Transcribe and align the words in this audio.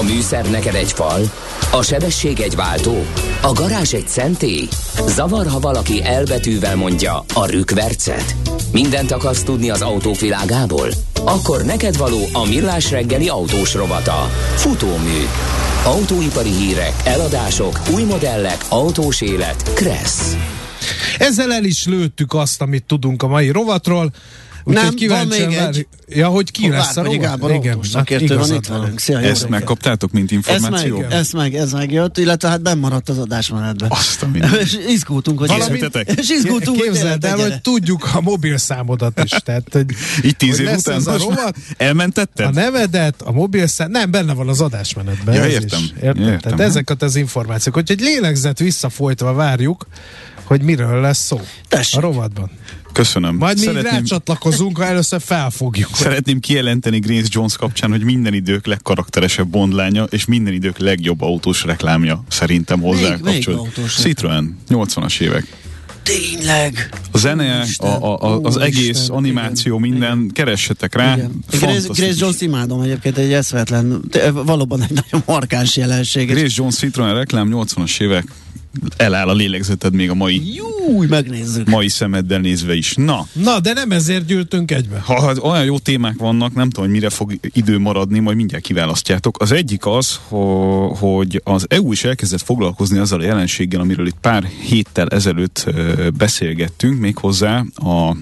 A 0.00 0.02
műszer 0.02 0.50
neked 0.50 0.74
egy 0.74 0.92
fal, 0.92 1.20
a 1.72 1.82
sebesség 1.82 2.40
egy 2.40 2.54
váltó, 2.54 3.04
a 3.42 3.52
garázs 3.52 3.92
egy 3.92 4.08
szentély. 4.08 4.68
Zavar, 5.06 5.46
ha 5.46 5.58
valaki 5.58 6.04
elbetűvel 6.04 6.76
mondja 6.76 7.24
a 7.34 7.46
rükvercet. 7.46 8.34
Mindent 8.72 9.10
akarsz 9.10 9.42
tudni 9.42 9.70
az 9.70 9.82
autóvilágából? 9.82 10.88
Akkor 11.24 11.62
neked 11.64 11.96
való 11.96 12.18
a 12.32 12.46
millás 12.46 12.90
reggeli 12.90 13.28
autós 13.28 13.74
rovata. 13.74 14.30
Futómű. 14.56 15.26
Autóipari 15.84 16.50
hírek, 16.50 16.92
eladások, 17.04 17.80
új 17.94 18.02
modellek, 18.02 18.64
autós 18.68 19.20
élet. 19.20 19.72
Kressz. 19.74 20.36
Ezzel 21.18 21.52
el 21.52 21.64
is 21.64 21.86
lőttük 21.86 22.34
azt, 22.34 22.60
amit 22.60 22.84
tudunk 22.84 23.22
a 23.22 23.26
mai 23.26 23.50
rovatról. 23.50 24.12
Úgyhogy 24.64 25.08
nem, 25.08 25.08
van 25.08 25.26
még 25.26 25.56
egy. 25.56 25.86
Ja, 26.08 26.28
hogy 26.28 26.50
ki 26.50 26.68
lesz 26.68 26.96
a 26.96 27.02
rovat? 27.02 27.20
Gábor 27.20 27.50
Igen, 27.50 27.78
szakértő 27.82 28.38
van 28.38 28.54
itt 28.54 28.66
velünk. 28.66 29.00
Szia, 29.00 29.18
Ezt 29.18 29.26
reggel. 29.42 29.48
megkaptátok, 29.48 30.12
mint 30.12 30.30
információ? 30.30 30.96
Ez 30.96 31.02
meg, 31.02 31.12
ez 31.18 31.32
meg, 31.32 31.54
ez 31.54 31.72
megjött, 31.72 32.18
illetve 32.18 32.48
hát 32.48 32.62
bemaradt 32.62 33.08
az 33.08 33.18
adásmenetben. 33.18 33.90
Azt 33.90 34.22
a 34.22 34.28
És 34.60 34.78
izgultunk, 34.88 35.38
hogy 35.38 35.48
Valami, 35.48 35.80
és 36.16 36.30
izgultunk, 36.30 36.82
Képzeld 36.82 37.24
el, 37.24 37.36
hogy 37.36 37.60
tudjuk 37.60 38.14
a 38.14 38.20
mobil 38.20 38.56
számodat 38.56 39.20
is. 39.24 39.30
Tehát, 39.30 39.62
hogy, 39.72 39.84
Itt 40.22 40.38
tíz 40.38 40.58
év 40.60 40.70
után 40.76 41.02
a 41.04 41.16
rovat, 41.16 41.56
elmentetted? 41.76 42.46
A 42.46 42.50
nevedet, 42.50 43.22
a 43.22 43.32
mobil 43.32 43.66
szám, 43.66 43.90
nem, 43.90 44.10
benne 44.10 44.32
van 44.32 44.48
az 44.48 44.60
adásmenetben. 44.60 45.34
Ja, 45.34 45.46
értem. 45.46 45.80
Értem? 46.02 46.22
értem. 46.22 46.38
Tehát 46.38 46.60
ezeket 46.60 47.02
az 47.02 47.16
információk, 47.16 47.74
hogy 47.74 47.90
egy 47.90 48.00
lélegzet 48.00 48.58
visszafolytva 48.58 49.32
várjuk, 49.32 49.86
hogy 50.44 50.62
miről 50.62 51.00
lesz 51.00 51.24
szó 51.24 51.40
Tessék. 51.68 51.98
a 51.98 52.00
rovatban. 52.00 52.50
Köszönöm. 52.92 53.36
Majd 53.36 53.58
mi 53.58 53.82
rácsatlakozunk, 53.82 54.78
ha 54.78 54.84
először 54.84 55.20
felfogjuk. 55.20 55.90
Szeretném 55.92 56.40
kijelenteni 56.40 56.98
Grace 56.98 57.28
Jones 57.30 57.56
kapcsán, 57.56 57.90
hogy 57.90 58.04
minden 58.04 58.34
idők 58.34 58.66
legkarakteresebb 58.66 59.48
bondlánya, 59.48 60.04
és 60.04 60.24
minden 60.24 60.52
idők 60.52 60.78
legjobb 60.78 61.22
autós 61.22 61.64
reklámja 61.64 62.24
szerintem 62.28 62.80
hozzá 62.80 63.18
kapcsolódik. 63.18 63.86
Citroen, 63.88 64.58
80-as 64.68 65.20
évek. 65.20 65.46
Tényleg. 66.02 66.88
A 67.10 67.18
zene, 67.18 67.64
a, 67.76 67.86
a, 67.86 68.18
a, 68.20 68.40
az 68.40 68.56
egész 68.56 68.88
Isten, 68.88 69.16
animáció, 69.16 69.78
igen, 69.78 69.90
minden, 69.90 70.18
igen. 70.18 70.30
keressetek 70.32 70.94
rá. 70.94 71.16
Grace, 71.50 71.88
Grace 71.88 72.14
Jones 72.18 72.40
imádom 72.40 72.80
egyébként, 72.80 73.18
egy 73.18 73.32
eszvetlen, 73.32 74.02
valóban 74.32 74.82
egy 74.82 74.90
nagyon 74.90 75.22
markáns 75.26 75.76
jelenség. 75.76 76.28
Grace 76.28 76.54
Jones 76.56 76.74
Citroen 76.74 77.14
reklám, 77.14 77.48
80-as 77.52 78.00
évek, 78.00 78.24
eláll 78.96 79.28
a 79.28 79.34
lélegzeted 79.34 79.94
még 79.94 80.10
a 80.10 80.14
mai 80.14 80.54
Júj, 80.54 81.06
megnézzük. 81.06 81.68
mai 81.68 81.88
szemeddel 81.88 82.40
nézve 82.40 82.74
is. 82.74 82.94
Na. 82.94 83.26
Na, 83.32 83.60
de 83.60 83.72
nem 83.72 83.90
ezért 83.90 84.26
gyűltünk 84.26 84.70
egybe. 84.70 84.98
Ha, 84.98 85.20
ha 85.20 85.32
olyan 85.40 85.64
jó 85.64 85.78
témák 85.78 86.16
vannak, 86.18 86.54
nem 86.54 86.70
tudom, 86.70 86.84
hogy 86.84 86.94
mire 86.94 87.10
fog 87.10 87.38
idő 87.52 87.78
maradni, 87.78 88.18
majd 88.18 88.36
mindjárt 88.36 88.64
kiválasztjátok. 88.64 89.42
Az 89.42 89.52
egyik 89.52 89.86
az, 89.86 90.20
hogy 90.98 91.40
az 91.44 91.66
EU 91.68 91.92
is 91.92 92.04
elkezdett 92.04 92.42
foglalkozni 92.42 92.98
azzal 92.98 93.20
a 93.20 93.24
jelenséggel, 93.24 93.80
amiről 93.80 94.06
itt 94.06 94.16
pár 94.20 94.44
héttel 94.44 95.08
ezelőtt 95.08 95.66
beszélgettünk, 96.16 97.00
méghozzá 97.00 97.64
a 97.74 98.16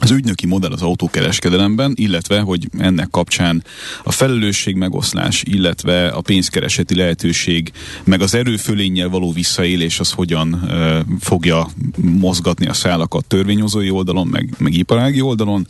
az 0.00 0.10
ügynöki 0.10 0.46
modell 0.46 0.72
az 0.72 0.82
autókereskedelemben, 0.82 1.92
illetve, 1.94 2.40
hogy 2.40 2.68
ennek 2.78 3.10
kapcsán 3.10 3.64
a 4.02 4.12
felelősség 4.12 4.76
megoszlás, 4.76 5.42
illetve 5.46 6.08
a 6.08 6.20
pénzkereseti 6.20 6.94
lehetőség, 6.94 7.72
meg 8.04 8.20
az 8.20 8.34
erőfölénnyel 8.34 9.08
való 9.08 9.32
visszaélés, 9.32 10.00
az 10.00 10.10
hogyan 10.10 10.52
uh, 10.52 10.98
fogja 11.20 11.68
mozgatni 11.96 12.66
a 12.66 12.72
szálakat 12.72 13.24
törvényhozói 13.24 13.90
oldalon, 13.90 14.26
meg, 14.26 14.54
meg 14.58 14.74
iparági 14.74 15.20
oldalon. 15.20 15.68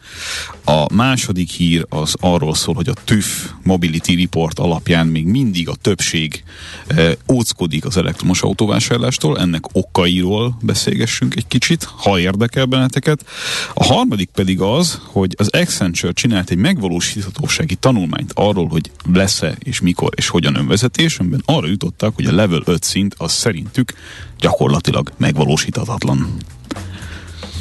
A 0.64 0.94
második 0.94 1.50
hír 1.50 1.86
az 1.88 2.14
arról 2.20 2.54
szól, 2.54 2.74
hogy 2.74 2.88
a 2.88 2.94
TÜV 3.04 3.24
Mobility 3.62 4.14
Report 4.16 4.58
alapján 4.58 5.06
még 5.06 5.26
mindig 5.26 5.68
a 5.68 5.74
többség 5.74 6.42
uh, 6.90 7.12
óckodik 7.32 7.84
az 7.84 7.96
elektromos 7.96 8.42
autóvásárlástól, 8.42 9.38
ennek 9.38 9.64
okairól 9.72 10.58
beszélgessünk 10.62 11.34
egy 11.36 11.46
kicsit, 11.46 11.84
ha 11.84 12.18
érdekel 12.18 12.64
benneteket. 12.64 13.24
A 13.74 13.84
harmadik 13.84 14.17
harmadik 14.18 14.44
pedig 14.44 14.60
az, 14.60 15.00
hogy 15.04 15.34
az 15.36 15.48
Accenture 15.48 16.12
csinált 16.12 16.50
egy 16.50 16.56
megvalósíthatósági 16.56 17.74
tanulmányt 17.74 18.32
arról, 18.34 18.68
hogy 18.68 18.90
lesz-e 19.12 19.56
és 19.58 19.80
mikor 19.80 20.10
és 20.16 20.28
hogyan 20.28 20.54
önvezetés, 20.54 21.18
amiben 21.18 21.42
arra 21.44 21.66
jutottak, 21.66 22.14
hogy 22.14 22.24
a 22.24 22.34
level 22.34 22.62
5 22.64 22.82
szint 22.82 23.14
az 23.18 23.32
szerintük 23.32 23.92
gyakorlatilag 24.38 25.12
megvalósíthatatlan 25.16 26.36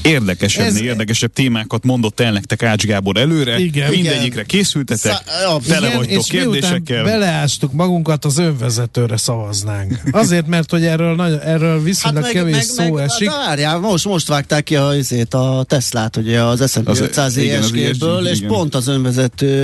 érdekesebb, 0.02 0.66
Ez... 0.66 0.82
érdekesebb 0.82 1.34
témákat 1.34 1.84
mondott 1.84 2.20
el 2.20 2.32
nektek 2.32 2.64
Ács 2.64 2.86
Gábor 2.86 3.18
előre. 3.18 3.60
Igen, 3.60 3.90
Mindegyikre 3.90 4.44
készültetek, 4.44 5.12
Szá- 5.12 5.62
tele 5.68 5.86
igen, 5.86 5.98
vagytok 5.98 6.24
és 6.24 6.30
kérdésekkel. 6.30 7.04
beleástuk 7.04 7.72
magunkat, 7.74 8.26
az 8.26 8.38
önvezetőre 8.38 9.18
szavaznánk. 9.18 10.00
Azért, 10.12 10.48
mert 10.48 10.72
hogy 10.72 10.86
erről, 10.86 11.16
nagy, 11.16 11.38
erről 11.44 11.84
viszonylag 11.84 12.24
hát 12.24 12.34
meg, 12.34 12.42
kevés 12.42 12.56
meg, 12.56 12.88
szó 12.88 12.94
meg, 12.94 13.04
esik. 13.04 13.30
Várjál, 13.30 13.80
most, 13.80 14.06
most 14.06 14.28
vágták 14.28 14.64
ki 14.64 14.76
a, 14.76 14.86
azért, 14.86 15.34
a 15.34 15.66
Teslát, 15.68 16.18
ugye 16.18 16.42
az 16.44 16.72
S&P 16.72 17.00
500 17.00 17.38
ESG-ből, 17.38 18.28
és 18.28 18.38
igen. 18.38 18.50
pont 18.50 18.76
az 18.76 18.88
önvezető 18.88 19.56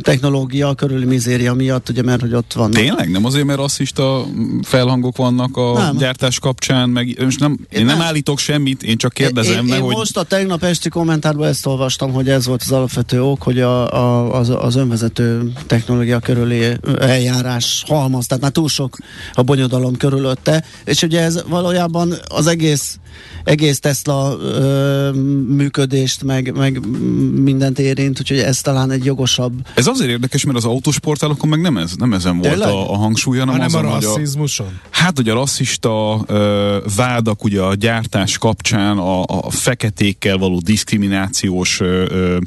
technológia 0.00 0.74
körüli 0.74 1.04
mizéria 1.04 1.54
miatt, 1.54 1.88
ugye, 1.88 2.02
mert 2.02 2.20
hogy 2.20 2.34
ott 2.34 2.52
van. 2.52 2.70
Tényleg? 2.70 3.10
Nem 3.10 3.24
azért, 3.24 3.44
mert 3.44 3.58
rasszista 3.58 4.26
felhangok 4.62 5.16
vannak 5.16 5.56
a 5.56 5.72
nem. 5.72 5.96
gyártás 5.96 6.38
kapcsán, 6.38 6.88
meg 6.88 7.16
most 7.22 7.40
nem, 7.40 7.50
én, 7.50 7.78
én 7.80 7.84
nem, 7.84 7.96
nem 7.96 8.06
állítok 8.06 8.38
semmit, 8.38 8.82
én 8.82 8.96
csak 8.96 9.13
kérdezem. 9.14 9.66
Én, 9.66 9.74
én 9.74 9.80
hogy... 9.80 9.94
most 9.94 10.16
a 10.16 10.22
tegnap 10.22 10.62
esti 10.62 10.88
kommentárban 10.88 11.48
ezt 11.48 11.66
olvastam, 11.66 12.12
hogy 12.12 12.28
ez 12.28 12.46
volt 12.46 12.62
az 12.62 12.72
alapvető 12.72 13.22
ok, 13.22 13.42
hogy 13.42 13.60
a, 13.60 13.92
a, 13.92 14.34
az, 14.38 14.48
az 14.48 14.74
önvezető 14.74 15.52
technológia 15.66 16.18
körüli 16.18 16.76
eljárás 16.98 17.84
halmaz, 17.86 18.26
tehát 18.26 18.42
már 18.42 18.52
túl 18.52 18.68
sok 18.68 18.96
a 19.32 19.42
bonyodalom 19.42 19.96
körülötte, 19.96 20.64
és 20.84 21.02
ugye 21.02 21.20
ez 21.20 21.42
valójában 21.48 22.14
az 22.28 22.46
egész 22.46 22.98
egész 23.44 23.80
Tesla 23.80 24.36
ö, 24.40 25.10
működést, 25.48 26.22
meg, 26.22 26.52
meg 26.56 26.86
mindent 27.34 27.78
érint, 27.78 28.20
úgyhogy 28.20 28.38
ez 28.38 28.60
talán 28.60 28.90
egy 28.90 29.04
jogosabb. 29.04 29.52
Ez 29.74 29.86
azért 29.86 30.10
érdekes, 30.10 30.44
mert 30.44 30.56
az 30.56 30.64
autósportálokon 30.64 31.48
meg 31.48 31.60
nem, 31.60 31.78
ez, 31.78 31.92
nem 31.96 32.12
ezen 32.12 32.38
volt 32.38 32.60
a, 32.60 32.92
a 32.92 32.96
hangsúly, 32.96 33.38
hanem, 33.38 33.54
hanem 33.54 33.66
azon, 33.66 33.84
a 33.84 33.90
rasszizmuson. 33.90 34.66
A, 34.66 34.86
hát, 34.90 35.16
hogy 35.16 35.28
a 35.28 35.34
rasszista 35.34 36.24
ö, 36.26 36.78
vádak 36.96 37.44
ugye 37.44 37.60
a 37.60 37.74
gyártás 37.74 38.38
kapcsán, 38.38 38.98
a, 38.98 39.22
a 39.22 39.50
feketékkel 39.50 40.36
való 40.36 40.60
diszkriminációs 40.60 41.80
ö, 41.80 42.04
ö, 42.08 42.38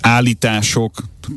állítások, 0.00 0.92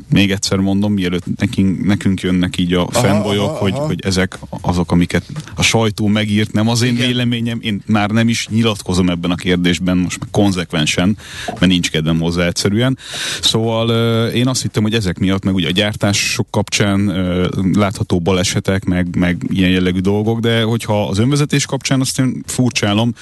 még 0.08 0.30
egyszer 0.30 0.58
mondom, 0.58 0.92
mielőtt 0.92 1.24
nekünk, 1.36 1.84
nekünk 1.84 2.20
jönnek 2.20 2.58
így 2.58 2.72
a 2.72 2.88
fanboyok, 2.90 3.56
hogy, 3.56 3.74
hogy 3.74 4.00
ezek 4.04 4.38
azok, 4.60 4.92
amiket 4.92 5.26
a 5.54 5.62
sajtó 5.62 6.06
megírt, 6.06 6.52
nem 6.52 6.68
az 6.68 6.82
én 6.82 6.92
Igen. 6.92 7.06
véleményem, 7.06 7.58
én 7.62 7.82
már 7.86 8.10
nem 8.10 8.28
is 8.28 8.48
nyilatkozom 8.48 9.10
ebben 9.10 9.30
a 9.30 9.34
kérdésben, 9.34 9.96
most 9.96 10.18
konzekvensen, 10.30 11.16
mert 11.46 11.66
nincs 11.66 11.90
kedvem 11.90 12.20
hozzá 12.20 12.46
egyszerűen. 12.46 12.98
Szóval 13.40 13.90
én 14.28 14.48
azt 14.48 14.62
hittem, 14.62 14.82
hogy 14.82 14.94
ezek 14.94 15.18
miatt, 15.18 15.44
meg 15.44 15.54
ugye 15.54 15.68
a 15.68 15.70
gyártások 15.70 16.46
kapcsán 16.50 17.04
látható 17.72 18.20
balesetek, 18.20 18.84
meg, 18.84 19.16
meg 19.16 19.42
ilyen 19.48 19.70
jellegű 19.70 19.98
dolgok, 20.00 20.40
de 20.40 20.62
hogyha 20.62 21.08
az 21.08 21.18
önvezetés 21.18 21.66
kapcsán 21.66 22.00
azt 22.00 22.18
én 22.18 22.42
furcsálom, 22.46 23.14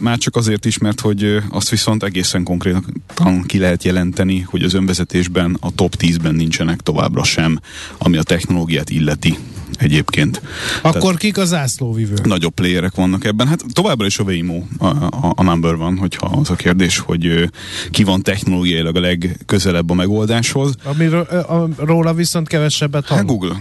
már 0.00 0.18
csak 0.18 0.36
azért 0.36 0.64
is, 0.64 0.78
mert 0.78 1.00
hogy 1.00 1.42
azt 1.50 1.68
viszont 1.68 2.02
egészen 2.02 2.42
konkrétan 2.42 3.44
ki 3.46 3.58
lehet 3.58 3.84
jelenteni, 3.84 4.40
hogy 4.40 4.62
az 4.62 4.74
önvezetésben 4.74 5.56
a 5.60 5.70
top 5.80 5.94
10-ben 5.98 6.34
nincsenek 6.34 6.80
továbbra 6.80 7.24
sem, 7.24 7.60
ami 7.98 8.16
a 8.16 8.22
technológiát 8.22 8.90
illeti 8.90 9.38
egyébként. 9.78 10.42
Akkor 10.82 11.00
Tehát 11.00 11.18
kik 11.18 11.38
az 11.38 11.48
zászlóvivők? 11.48 12.26
Nagyobb 12.26 12.54
playerek 12.54 12.94
vannak 12.94 13.24
ebben. 13.24 13.46
Hát 13.46 13.64
továbbra 13.72 14.06
is 14.06 14.18
a 14.18 14.22
Waymo 14.22 14.62
a, 14.78 14.86
a, 14.86 15.32
a 15.36 15.42
number 15.42 15.76
van, 15.76 15.96
hogyha 15.96 16.26
az 16.26 16.50
a 16.50 16.54
kérdés, 16.54 16.98
hogy 16.98 17.50
ki 17.90 18.04
van 18.04 18.22
technológiailag 18.22 18.96
a 18.96 19.00
legközelebb 19.00 19.90
a 19.90 19.94
megoldáshoz. 19.94 20.74
Amiről 20.84 21.22
a, 21.22 21.68
róla 21.76 22.14
viszont 22.14 22.48
kevesebbet 22.48 23.06
hallunk. 23.06 23.30
Hát 23.30 23.38
Google. 23.38 23.58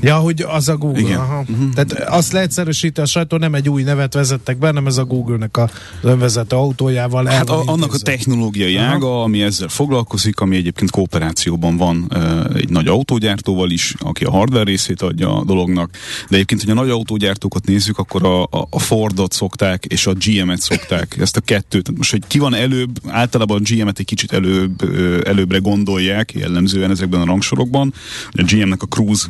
Ja, 0.00 0.16
hogy 0.16 0.42
az 0.48 0.68
a 0.68 0.76
Google. 0.76 1.00
Igen. 1.00 1.18
Aha. 1.18 1.44
Uh-huh. 1.48 1.72
Tehát 1.72 1.92
azt 2.08 2.32
leegyszerűsíti 2.32 3.00
a 3.00 3.06
sajtó, 3.06 3.36
nem 3.36 3.54
egy 3.54 3.68
új 3.68 3.82
nevet 3.82 4.14
vezettek 4.14 4.58
be, 4.58 4.66
hanem 4.66 4.86
ez 4.86 4.96
a 4.96 5.04
Google-nek 5.04 5.56
a 5.56 5.70
önvezető 6.02 6.56
autójával. 6.56 7.24
Hát 7.24 7.50
a, 7.50 7.62
annak 7.66 7.94
a 7.94 7.98
technológiai 7.98 8.76
Aha. 8.76 8.86
ága, 8.86 9.22
ami 9.22 9.42
ezzel 9.42 9.68
foglalkozik, 9.68 10.40
ami 10.40 10.56
egyébként 10.56 10.90
kooperációban 10.90 11.76
van 11.76 12.12
egy 12.54 12.68
nagy 12.68 12.86
autógyártóval 12.86 13.70
is, 13.70 13.94
aki 13.98 14.24
a 14.24 14.30
hardware 14.30 14.64
részét 14.64 15.02
adja 15.02 15.36
a 15.36 15.44
dolognak. 15.44 15.90
De 16.28 16.34
egyébként, 16.34 16.60
hogy 16.60 16.70
a 16.70 16.74
nagy 16.74 16.90
autógyártókat 16.90 17.66
nézzük, 17.66 17.98
akkor 17.98 18.24
a, 18.24 18.42
a, 18.42 18.66
a 18.70 18.78
Fordot 18.78 19.32
szokták, 19.32 19.84
és 19.84 20.06
a 20.06 20.12
GM-et 20.12 20.60
szokták. 20.60 21.16
Ezt 21.20 21.36
a 21.36 21.40
kettőt. 21.40 21.96
Most, 21.96 22.10
hogy 22.10 22.22
ki 22.26 22.38
van 22.38 22.54
előbb, 22.54 23.00
általában 23.06 23.56
a 23.56 23.74
GM-et 23.74 23.98
egy 23.98 24.06
kicsit 24.06 24.32
előbb, 24.32 24.82
előbbre 25.24 25.58
gondolják, 25.58 26.32
jellemzően 26.32 26.90
ezekben 26.90 27.20
a 27.20 27.24
rangsorokban. 27.24 27.92
A 28.30 28.42
GM-nek 28.42 28.82
a 28.82 28.86
Cruise 28.86 29.26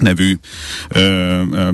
nevű 0.00 0.38
ö, 0.88 1.00
ö, 1.52 1.68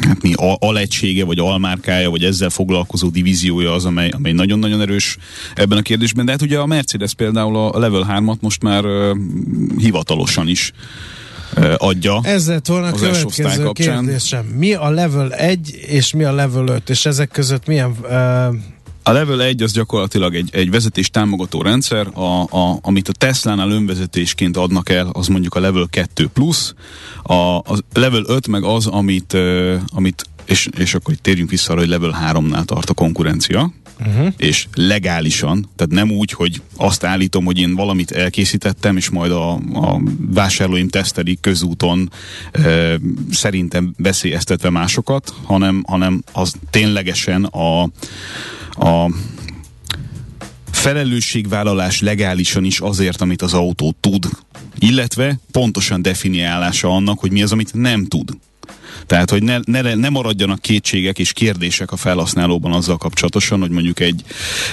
hát 0.00 0.22
mi 0.22 0.32
alegysége, 0.58 1.24
vagy 1.24 1.38
almárkája, 1.38 2.10
vagy 2.10 2.24
ezzel 2.24 2.50
foglalkozó 2.50 3.08
divíziója 3.08 3.72
az, 3.72 3.84
amely, 3.84 4.08
amely 4.08 4.32
nagyon-nagyon 4.32 4.80
erős 4.80 5.16
ebben 5.54 5.78
a 5.78 5.82
kérdésben. 5.82 6.24
De 6.24 6.30
hát 6.30 6.42
ugye 6.42 6.58
a 6.58 6.66
Mercedes 6.66 7.14
például 7.14 7.56
a 7.56 7.78
Level 7.78 8.06
3-at 8.08 8.40
most 8.40 8.62
már 8.62 8.84
uh, 8.84 9.16
hivatalosan 9.78 10.48
is 10.48 10.72
adja. 11.76 12.20
Ez 12.22 12.48
lett 12.48 12.66
volna 12.66 12.86
a 12.86 12.92
következő 12.92 13.70
kérdésem. 13.72 14.44
Mi 14.44 14.72
a 14.72 14.90
level 14.90 15.32
1 15.32 15.80
és 15.86 16.12
mi 16.12 16.24
a 16.24 16.32
level 16.32 16.66
5, 16.66 16.90
és 16.90 17.06
ezek 17.06 17.28
között 17.28 17.66
milyen 17.66 17.94
uh, 18.02 18.54
a 19.10 19.12
Level 19.12 19.42
1 19.42 19.62
az 19.62 19.72
gyakorlatilag 19.72 20.34
egy, 20.34 20.48
egy 20.52 20.70
vezetés 20.70 21.10
támogató 21.10 21.62
rendszer, 21.62 22.06
a, 22.12 22.42
a, 22.42 22.78
amit 22.82 23.08
a 23.08 23.12
Tesla-nál 23.12 23.70
önvezetésként 23.70 24.56
adnak 24.56 24.88
el, 24.88 25.10
az 25.12 25.26
mondjuk 25.26 25.54
a 25.54 25.60
Level 25.60 25.86
2 25.90 26.28
plusz, 26.32 26.74
a, 27.22 27.34
a 27.56 27.78
Level 27.92 28.22
5 28.26 28.46
meg 28.46 28.64
az, 28.64 28.86
amit, 28.86 29.32
uh, 29.32 29.74
amit 29.94 30.24
és, 30.44 30.68
és 30.76 30.94
akkor 30.94 31.14
itt 31.14 31.22
térjünk 31.22 31.50
vissza 31.50 31.72
arra, 31.72 31.80
hogy 31.80 31.88
Level 31.88 32.18
3-nál 32.32 32.64
tart 32.64 32.90
a 32.90 32.94
konkurencia, 32.94 33.72
uh-huh. 34.00 34.32
és 34.36 34.66
legálisan, 34.74 35.68
tehát 35.76 35.92
nem 35.92 36.10
úgy, 36.10 36.32
hogy 36.32 36.62
azt 36.76 37.04
állítom, 37.04 37.44
hogy 37.44 37.58
én 37.58 37.74
valamit 37.74 38.10
elkészítettem, 38.10 38.96
és 38.96 39.08
majd 39.08 39.30
a, 39.30 39.52
a 39.72 40.00
vásárlóim 40.18 40.88
tesztelik 40.88 41.40
közúton 41.40 42.12
e, 42.52 42.98
szerintem 43.30 43.94
veszélyeztetve 43.96 44.70
másokat, 44.70 45.34
hanem, 45.44 45.84
hanem 45.86 46.22
az 46.32 46.54
ténylegesen 46.70 47.44
a, 47.44 47.88
a 48.70 49.10
felelősségvállalás 50.70 52.00
legálisan 52.00 52.64
is 52.64 52.80
azért, 52.80 53.20
amit 53.20 53.42
az 53.42 53.54
autó 53.54 53.94
tud, 54.00 54.28
illetve 54.78 55.38
pontosan 55.52 56.02
definiálása 56.02 56.88
annak, 56.88 57.18
hogy 57.18 57.30
mi 57.30 57.42
az, 57.42 57.52
amit 57.52 57.74
nem 57.74 58.06
tud. 58.06 58.30
Tehát, 59.06 59.30
hogy 59.30 59.42
ne, 59.42 59.58
ne, 59.64 59.94
ne 59.94 60.08
maradjanak 60.08 60.60
kétségek 60.60 61.18
és 61.18 61.32
kérdések 61.32 61.92
a 61.92 61.96
felhasználóban 61.96 62.72
azzal 62.72 62.96
kapcsolatosan, 62.96 63.60
hogy 63.60 63.70
mondjuk 63.70 64.00
egy, 64.00 64.22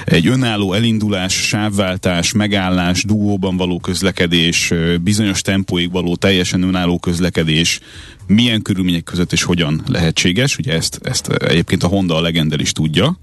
egy 0.06 0.28
önálló 0.28 0.74
elindulás, 0.74 1.34
sávváltás, 1.34 2.32
megállás, 2.32 3.04
dugóban 3.04 3.58
való 3.58 3.80
közlekedés, 3.80 4.74
bizonyos 5.02 5.42
tempóig 5.42 5.92
való 5.92 6.16
teljesen 6.16 6.62
önálló 6.62 7.00
közlekedés, 7.00 7.80
milyen 8.28 8.62
körülmények 8.62 9.04
között 9.04 9.32
és 9.32 9.44
hogyan 9.44 9.84
lehetséges. 9.88 10.58
Ugye 10.58 10.74
ezt, 10.74 11.00
ezt 11.04 11.28
egyébként 11.28 11.84
a 11.84 11.88
Honda 11.88 12.16
a 12.16 12.22
Legender 12.22 12.60
is 12.60 12.72
tudja, 12.72 13.20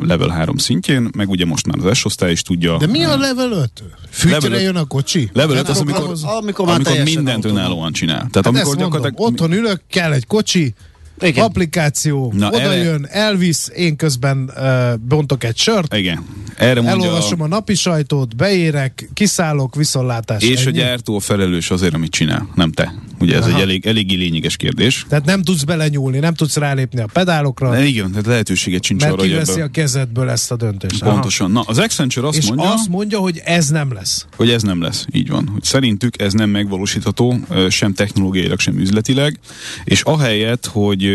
level 0.00 0.28
3 0.28 0.56
szintjén, 0.56 1.10
meg 1.16 1.28
ugye 1.28 1.44
most 1.44 1.66
már 1.66 1.86
az 1.86 1.96
S-osztály 1.96 2.30
is 2.30 2.42
tudja. 2.42 2.76
De 2.76 2.86
mi 2.86 3.04
a 3.04 3.16
level 3.16 3.52
5? 3.52 3.70
Fűtre 4.10 4.60
jön 4.60 4.76
a 4.76 4.84
kocsi? 4.84 5.30
Level 5.32 5.56
5 5.56 5.68
az, 5.68 5.80
amikor, 5.80 6.16
amikor, 6.22 6.68
amikor 6.68 7.02
mindent 7.04 7.44
önállóan 7.44 7.92
csinál. 7.92 8.16
Tehát 8.16 8.34
hát 8.34 8.46
amikor 8.46 8.76
gyakorlatilag... 8.76 9.18
Mondom, 9.18 9.46
otthon 9.46 9.58
ülök, 9.58 9.80
kell 9.88 10.12
egy 10.12 10.26
kocsi, 10.26 10.74
igen. 11.22 11.44
applikáció, 11.44 12.32
Na, 12.36 12.48
oda 12.48 12.60
erre... 12.60 12.82
jön, 12.82 13.06
elvisz, 13.10 13.70
én 13.74 13.96
közben 13.96 14.52
uh, 14.56 14.98
bontok 15.08 15.44
egy 15.44 15.56
sört. 15.56 15.94
Igen. 15.94 16.24
Erre 16.56 16.80
mondja 16.80 17.06
elolvasom 17.06 17.40
a... 17.40 17.44
a 17.44 17.48
napi 17.48 17.74
sajtót, 17.74 18.36
beérek, 18.36 19.08
kiszállok, 19.14 19.74
viszontlátás. 19.74 20.42
És 20.42 20.64
ennyi? 20.64 20.78
a 20.78 20.82
gyártó 20.82 21.18
felelős 21.18 21.70
azért, 21.70 21.94
amit 21.94 22.10
csinál, 22.10 22.48
nem 22.54 22.72
te. 22.72 22.94
Ugye 23.20 23.36
ez 23.36 23.44
Aha. 23.44 23.54
egy 23.54 23.62
elég, 23.62 23.86
eléggé 23.86 24.14
lényeges 24.14 24.56
kérdés. 24.56 25.06
Tehát 25.08 25.24
nem 25.24 25.42
tudsz 25.42 25.62
belenyúlni, 25.62 26.18
nem 26.18 26.34
tudsz 26.34 26.56
rálépni 26.56 27.00
a 27.00 27.06
pedálokra. 27.12 27.70
De 27.70 27.84
igen, 27.84 28.10
tehát 28.10 28.26
lehetőséget 28.26 28.84
sincs 28.84 29.02
arra, 29.02 29.16
hogy 29.16 29.32
ebből... 29.32 29.62
a 29.62 29.68
kezedből 29.68 30.30
ezt 30.30 30.50
a 30.50 30.56
döntést. 30.56 31.02
Pontosan. 31.02 31.56
Aha. 31.56 31.64
Na, 31.66 31.70
az 31.70 31.78
Accenture 31.78 32.26
azt 32.26 32.36
és 32.36 32.46
mondja... 32.46 32.72
azt 32.72 32.88
mondja, 32.88 33.18
hogy 33.18 33.40
ez 33.44 33.68
nem 33.68 33.92
lesz. 33.92 34.26
Hogy 34.36 34.50
ez 34.50 34.62
nem 34.62 34.82
lesz, 34.82 35.06
így 35.12 35.28
van. 35.28 35.48
Hogy 35.52 35.62
szerintük 35.62 36.20
ez 36.22 36.32
nem 36.32 36.50
megvalósítható, 36.50 37.38
sem 37.68 37.94
technológiailag, 37.94 38.58
sem 38.58 38.78
üzletileg, 38.78 39.38
és 39.84 40.02
ahelyett, 40.02 40.66
hogy, 40.66 41.09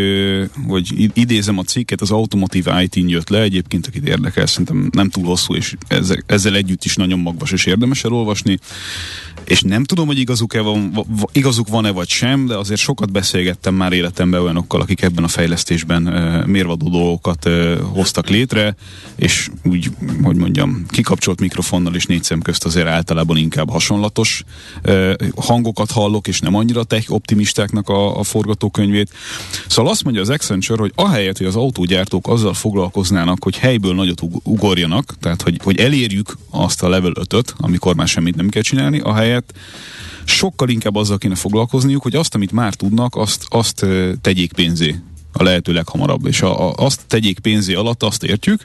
hogy 0.66 1.10
idézem 1.14 1.58
a 1.58 1.62
cikket, 1.62 2.00
az 2.00 2.10
Automotive 2.10 2.82
IT-n 2.82 3.08
jött 3.08 3.28
le, 3.28 3.40
egyébként 3.40 3.86
akit 3.86 4.08
érdekel, 4.08 4.46
szerintem 4.46 4.88
nem 4.92 5.10
túl 5.10 5.24
hosszú, 5.24 5.54
és 5.54 5.74
ezzel, 5.88 6.22
ezzel 6.26 6.54
együtt 6.54 6.84
is 6.84 6.96
nagyon 6.96 7.18
magvas, 7.18 7.52
és 7.52 7.66
érdemes 7.66 8.04
elolvasni. 8.04 8.58
És 9.46 9.60
nem 9.60 9.84
tudom, 9.84 10.06
hogy 10.06 10.18
igazuk-e 10.18 10.60
van, 10.60 11.06
igazuk 11.32 11.68
van-e 11.68 11.90
vagy 11.90 12.08
sem, 12.08 12.46
de 12.46 12.56
azért 12.56 12.80
sokat 12.80 13.12
beszélgettem 13.12 13.74
már 13.74 13.92
életemben 13.92 14.40
olyanokkal, 14.40 14.80
akik 14.80 15.02
ebben 15.02 15.24
a 15.24 15.28
fejlesztésben 15.28 16.02
mérvadó 16.46 16.88
dolgokat 16.88 17.48
hoztak 17.92 18.28
létre, 18.28 18.76
és 19.16 19.48
úgy, 19.64 19.90
hogy 20.22 20.36
mondjam, 20.36 20.86
kikapcsolt 20.88 21.40
mikrofonnal 21.40 21.94
és 21.94 22.06
négy 22.06 22.22
szem 22.22 22.42
közt 22.42 22.64
azért 22.64 22.86
általában 22.86 23.36
inkább 23.36 23.70
hasonlatos 23.70 24.44
hangokat 25.36 25.90
hallok, 25.90 26.28
és 26.28 26.40
nem 26.40 26.54
annyira 26.54 26.84
tech 26.84 27.12
optimistáknak 27.12 27.88
a, 27.88 28.18
a 28.18 28.22
forgatókönyvét. 28.22 29.10
Szóval 29.66 29.90
azt 29.90 30.04
mondja 30.04 30.22
az 30.22 30.30
Accenture, 30.30 30.80
hogy 30.80 30.92
ahelyett, 30.94 31.38
hogy 31.38 31.46
az 31.46 31.56
autógyártók 31.56 32.28
azzal 32.28 32.54
foglalkoznának, 32.54 33.44
hogy 33.44 33.56
helyből 33.56 33.94
nagyot 33.94 34.22
ugorjanak, 34.42 35.14
tehát 35.20 35.42
hogy, 35.42 35.60
hogy 35.62 35.78
elérjük 35.78 36.36
azt 36.50 36.82
a 36.82 36.88
level 36.88 37.12
5-öt, 37.14 37.54
amikor 37.56 37.94
már 37.94 38.08
semmit 38.08 38.36
nem 38.36 38.48
kell 38.48 38.62
csinálni, 38.62 38.98
ahelyett 38.98 39.35
sokkal 40.24 40.68
inkább 40.68 40.94
azzal 40.94 41.18
kéne 41.18 41.34
foglalkozniuk, 41.34 42.02
hogy 42.02 42.14
azt, 42.14 42.34
amit 42.34 42.52
már 42.52 42.74
tudnak, 42.74 43.16
azt, 43.16 43.46
azt 43.48 43.86
tegyék 44.20 44.52
pénzé 44.52 44.94
a 45.32 45.42
lehető 45.42 45.72
leghamarabb. 45.72 46.26
És 46.26 46.42
a, 46.42 46.68
a, 46.68 46.74
azt 46.76 47.00
tegyék 47.06 47.38
pénzé 47.38 47.74
alatt 47.74 48.02
azt 48.02 48.22
értjük, 48.22 48.62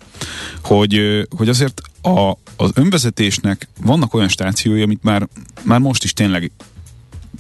hogy, 0.64 1.00
hogy 1.38 1.50
azért 1.50 1.82
a, 2.02 2.32
az 2.56 2.72
önvezetésnek 2.74 3.68
vannak 3.82 4.14
olyan 4.14 4.28
stációi, 4.28 4.82
amit 4.82 5.04
már, 5.04 5.28
már 5.64 5.80
most 5.80 6.04
is 6.04 6.14
tényleg 6.14 6.52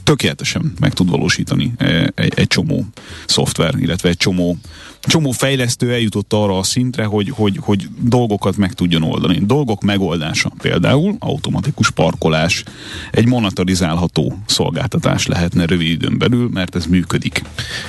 tökéletesen 0.04 0.74
meg 0.80 0.94
tud 0.94 1.10
valósítani 1.10 1.74
egy, 2.16 2.34
egy 2.36 2.48
csomó 2.48 2.86
szoftver, 3.26 3.76
illetve 3.78 4.10
egy 4.10 4.18
csomó, 4.18 4.58
csomó 5.02 5.32
fejlesztő 5.32 5.92
eljutott 5.92 6.34
arra 6.34 6.58
a 6.58 6.64
szintre, 6.64 7.06
hogy, 7.06 7.30
hogy, 7.30 7.58
hogy 7.62 7.88
dolgokat 8.00 8.58
meg 8.58 8.74
tudjon 8.74 9.04
oldani. 9.04 9.40
Dolgok 9.46 9.82
megoldása 9.82 10.52
például 10.62 11.16
automatikus 11.20 11.92
parkolás, 11.92 12.64
egy 13.12 13.26
monitorizálható 13.26 14.38
szolgáltatás 14.46 15.28
lehetne 15.28 15.66
rövid 15.66 15.90
időn 15.92 16.18
belül, 16.18 16.50
mert 16.54 16.76
ez 16.76 16.86
működik. 16.86 17.44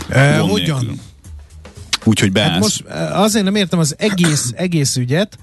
E, 0.08 0.38
hogyan? 0.38 1.00
Úgyhogy 2.04 2.32
beállsz. 2.32 2.52
Hát 2.52 2.60
most 2.60 2.84
azért 3.12 3.44
nem 3.44 3.54
értem 3.54 3.78
az 3.78 3.94
egész, 3.98 4.52
egész 4.56 4.96
ügyet, 4.96 5.38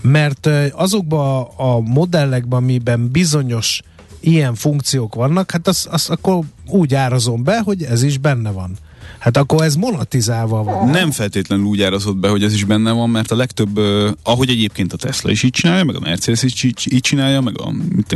mert 0.00 0.48
azokban 0.72 1.46
a 1.56 1.80
modellekben, 1.80 2.62
amiben 2.62 3.10
bizonyos 3.10 3.82
ilyen 4.20 4.54
funkciók 4.54 5.14
vannak, 5.14 5.50
hát 5.50 5.68
azt 5.68 5.86
az 5.86 6.10
akkor 6.10 6.44
úgy 6.66 6.94
árazom 6.94 7.44
be, 7.44 7.60
hogy 7.60 7.82
ez 7.82 8.02
is 8.02 8.18
benne 8.18 8.50
van. 8.50 8.76
Hát 9.18 9.36
akkor 9.36 9.62
ez 9.62 9.74
monetizálva 9.74 10.62
van. 10.62 10.88
Nem 10.88 11.10
feltétlenül 11.10 11.64
úgy 11.64 11.82
árazott 11.82 12.16
be, 12.16 12.28
hogy 12.28 12.44
ez 12.44 12.52
is 12.52 12.64
benne 12.64 12.92
van, 12.92 13.10
mert 13.10 13.30
a 13.30 13.36
legtöbb, 13.36 13.80
ahogy 14.22 14.48
egyébként 14.48 14.92
a 14.92 14.96
Tesla 14.96 15.30
is 15.30 15.42
így 15.42 15.50
csinálja, 15.50 15.84
meg 15.84 15.96
a 15.96 16.00
Mercedes 16.00 16.42
is 16.42 16.62
így, 16.62 16.86
így 16.90 17.00
csinálja, 17.00 17.40
meg 17.40 17.60
a 17.60 17.72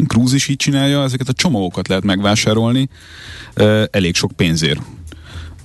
Cruise 0.06 0.34
is 0.34 0.48
így 0.48 0.56
csinálja, 0.56 1.02
ezeket 1.02 1.28
a 1.28 1.32
csomagokat 1.32 1.88
lehet 1.88 2.04
megvásárolni 2.04 2.88
elég 3.90 4.14
sok 4.14 4.32
pénzért. 4.32 4.80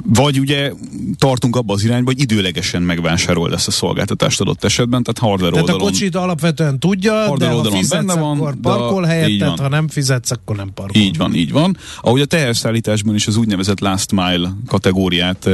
Vagy 0.04 0.40
ugye 0.40 0.72
tartunk 1.18 1.56
abba 1.56 1.74
az 1.74 1.84
irányba, 1.84 2.12
hogy 2.12 2.22
időlegesen 2.22 2.82
megvásárol 2.82 3.54
ezt 3.54 3.68
a 3.68 3.72
szolgáltatást 3.72 4.42
adott 4.42 4.64
esetben, 4.64 5.04
tehát 5.04 5.20
hardware 5.20 5.52
tehát 5.52 5.70
oldalon. 5.70 5.88
A 5.88 5.92
kocsit 5.92 6.16
alapvetően 6.16 6.80
tudja, 6.80 7.38
de 7.38 7.50
ha 7.50 7.64
fizetsz, 7.64 7.90
benne 7.90 8.20
van, 8.20 8.38
akkor 8.38 8.56
parkol 8.62 9.04
helyettet, 9.04 9.60
ha 9.60 9.70
nem 9.70 9.88
fizetsz, 9.88 10.32
akkor 10.32 10.56
nem 10.56 10.74
parkol. 10.74 11.02
Így 11.02 11.18
van, 11.18 11.34
így 11.36 11.52
van. 11.52 11.78
Ahogy 12.02 12.22
a 12.22 12.26
teherszállításban 12.26 13.16
is 13.16 13.28
az 13.28 13.38
úgynevezett 13.38 13.80
last 13.80 14.12
mile 14.12 14.50
kategóriát 14.68 15.46
e, 15.46 15.52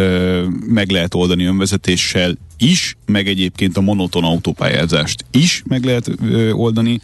meg 0.67 0.91
lehet 0.91 1.13
oldani 1.13 1.45
önvezetéssel 1.45 2.37
is, 2.63 2.97
meg 3.05 3.27
egyébként 3.27 3.77
a 3.77 3.81
monoton 3.81 4.23
autópályázást 4.23 5.25
is 5.31 5.63
meg 5.67 5.83
lehet 5.83 6.09
ö, 6.21 6.51
oldani, 6.51 7.01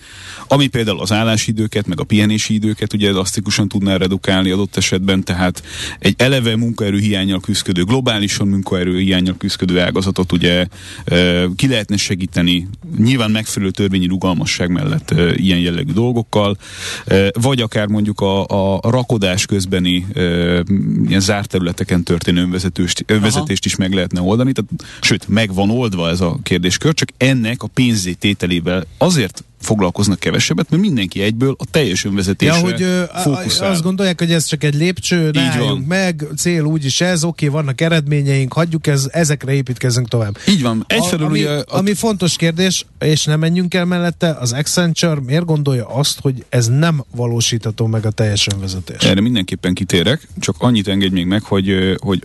ami 0.47 0.67
például 0.67 0.99
az 0.99 1.11
állásidőket, 1.11 1.87
meg 1.87 1.99
a 1.99 2.03
pihenési 2.03 2.53
időket 2.53 2.93
ugye 2.93 3.11
drasztikusan 3.11 3.67
tudná 3.67 3.97
redukálni 3.97 4.51
adott 4.51 4.75
esetben, 4.75 5.23
tehát 5.23 5.63
egy 5.99 6.13
eleve 6.17 6.55
munkaerő 6.55 6.97
hiányjal 6.97 7.39
küzdő, 7.39 7.83
globálisan 7.83 8.47
munkaerő 8.47 8.99
hiányjal 8.99 9.35
küzdő 9.37 9.79
ágazatot 9.79 10.31
ugye 10.31 10.67
ö, 11.05 11.45
ki 11.55 11.67
lehetne 11.67 11.97
segíteni, 11.97 12.67
nyilván 12.97 13.31
megfelelő 13.31 13.71
törvényi 13.71 14.07
rugalmasság 14.07 14.69
mellett 14.69 15.11
ö, 15.11 15.33
ilyen 15.33 15.59
jellegű 15.59 15.91
dolgokkal, 15.91 16.57
ö, 17.05 17.27
vagy 17.41 17.61
akár 17.61 17.87
mondjuk 17.87 18.21
a, 18.21 18.45
a 18.45 18.89
rakodás 18.89 19.45
közbeni 19.45 20.05
ö, 20.13 20.61
ilyen 21.07 21.19
zárt 21.19 21.49
területeken 21.49 22.03
történő 22.03 22.41
önvezetést, 22.41 23.03
önvezetést 23.07 23.65
is 23.65 23.75
meg 23.75 23.93
lehetne 23.93 24.21
oldani, 24.21 24.51
tehát, 24.51 24.71
sőt, 25.01 25.27
meg 25.27 25.48
meg 25.49 25.57
van 25.57 25.77
oldva 25.77 26.09
ez 26.09 26.21
a 26.21 26.39
kérdéskör, 26.43 26.93
csak 26.93 27.09
ennek 27.17 27.63
a 27.63 27.67
pénzétételével 27.67 28.85
azért 28.97 29.43
foglalkoznak 29.61 30.19
kevesebbet, 30.19 30.69
mert 30.69 30.81
mindenki 30.81 31.21
egyből 31.21 31.55
a 31.57 31.65
teljes 31.71 32.05
önvezetésre 32.05 32.55
ja, 32.55 32.61
hogy 32.61 33.09
fókuszál. 33.21 33.71
Azt 33.71 33.83
gondolják, 33.83 34.19
hogy 34.19 34.31
ez 34.31 34.45
csak 34.45 34.63
egy 34.63 34.75
lépcső, 34.75 35.31
álljunk 35.33 35.87
meg, 35.87 36.25
cél 36.37 36.63
úgyis 36.63 37.01
ez, 37.01 37.23
oké, 37.23 37.47
vannak 37.47 37.81
eredményeink, 37.81 38.53
hagyjuk 38.53 38.87
ez, 38.87 39.07
ezekre 39.11 39.53
építkezünk 39.53 40.07
tovább. 40.07 40.37
Így 40.47 40.61
van. 40.61 40.83
Egyfelől 40.87 41.25
a, 41.25 41.29
ami, 41.29 41.39
ugye, 41.39 41.49
a... 41.49 41.63
ami 41.77 41.93
fontos 41.93 42.35
kérdés, 42.35 42.85
és 42.99 43.23
nem 43.23 43.39
menjünk 43.39 43.73
el 43.73 43.85
mellette, 43.85 44.29
az 44.39 44.53
Accenture 44.53 45.19
miért 45.25 45.45
gondolja 45.45 45.87
azt, 45.87 46.19
hogy 46.19 46.45
ez 46.49 46.67
nem 46.67 47.03
valósítható 47.15 47.85
meg 47.85 48.05
a 48.05 48.11
teljes 48.11 48.47
önvezetés? 48.53 49.03
Erre 49.03 49.21
mindenképpen 49.21 49.73
kitérek, 49.73 50.27
csak 50.39 50.55
annyit 50.59 50.87
engedj 50.87 51.13
még 51.13 51.25
meg, 51.25 51.43
hogy, 51.43 51.95
hogy 51.97 52.21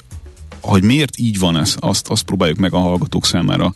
hogy 0.65 0.83
miért 0.83 1.19
így 1.19 1.39
van 1.39 1.57
ez, 1.57 1.77
azt, 1.79 2.09
azt 2.09 2.23
próbáljuk 2.23 2.59
meg 2.59 2.73
a 2.73 2.79
hallgatók 2.79 3.27
számára 3.27 3.75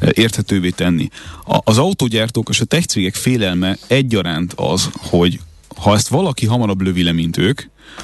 érthetővé 0.00 0.70
tenni. 0.70 1.08
A, 1.46 1.58
az 1.64 1.78
autógyártók 1.78 2.48
és 2.48 2.60
a 2.60 2.64
tech 2.64 2.86
cégek 2.86 3.14
félelme 3.14 3.76
egyaránt 3.86 4.52
az, 4.56 4.90
hogy 4.96 5.40
ha 5.76 5.94
ezt 5.94 6.08
valaki 6.08 6.46
hamarabb 6.46 6.80
lövi 6.80 7.02
le, 7.02 7.12
mint 7.12 7.36
ők, 7.36 7.60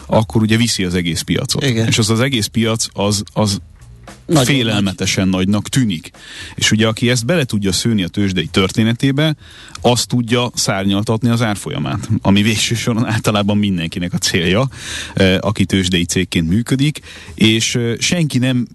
akkor 0.07 0.43
ugye 0.43 0.57
viszi 0.57 0.85
az 0.85 0.95
egész 0.95 1.21
piacot. 1.21 1.65
Igen. 1.65 1.87
És 1.87 1.99
az 1.99 2.11
az 2.11 2.21
egész 2.21 2.47
piac 2.47 2.87
az, 2.93 3.23
az 3.33 3.61
Nagyon 4.31 4.55
félelmetesen 4.55 5.29
nagy. 5.29 5.39
nagynak 5.47 5.69
tűnik. 5.69 6.11
És 6.55 6.71
ugye 6.71 6.87
aki 6.87 7.11
ezt 7.11 7.27
bele 7.27 7.45
tudja 7.45 7.73
szőni 7.73 8.03
a 8.03 8.09
tőzsdei 8.09 8.47
történetébe, 8.47 9.37
azt 9.81 10.09
tudja 10.09 10.51
szárnyaltatni 10.55 11.29
az 11.29 11.43
árfolyamát, 11.43 12.09
ami 12.23 12.43
végső 12.43 12.75
soron 12.75 13.07
általában 13.07 13.59
mindenkinek 13.59 14.13
a 14.13 14.19
célja, 14.19 14.69
eh, 15.15 15.37
aki 15.41 15.65
tőzsdei 15.65 16.05
cégként 16.05 16.49
működik, 16.49 17.01
és 17.35 17.75
eh, 17.75 17.97
senki 17.99 18.39
nem 18.39 18.67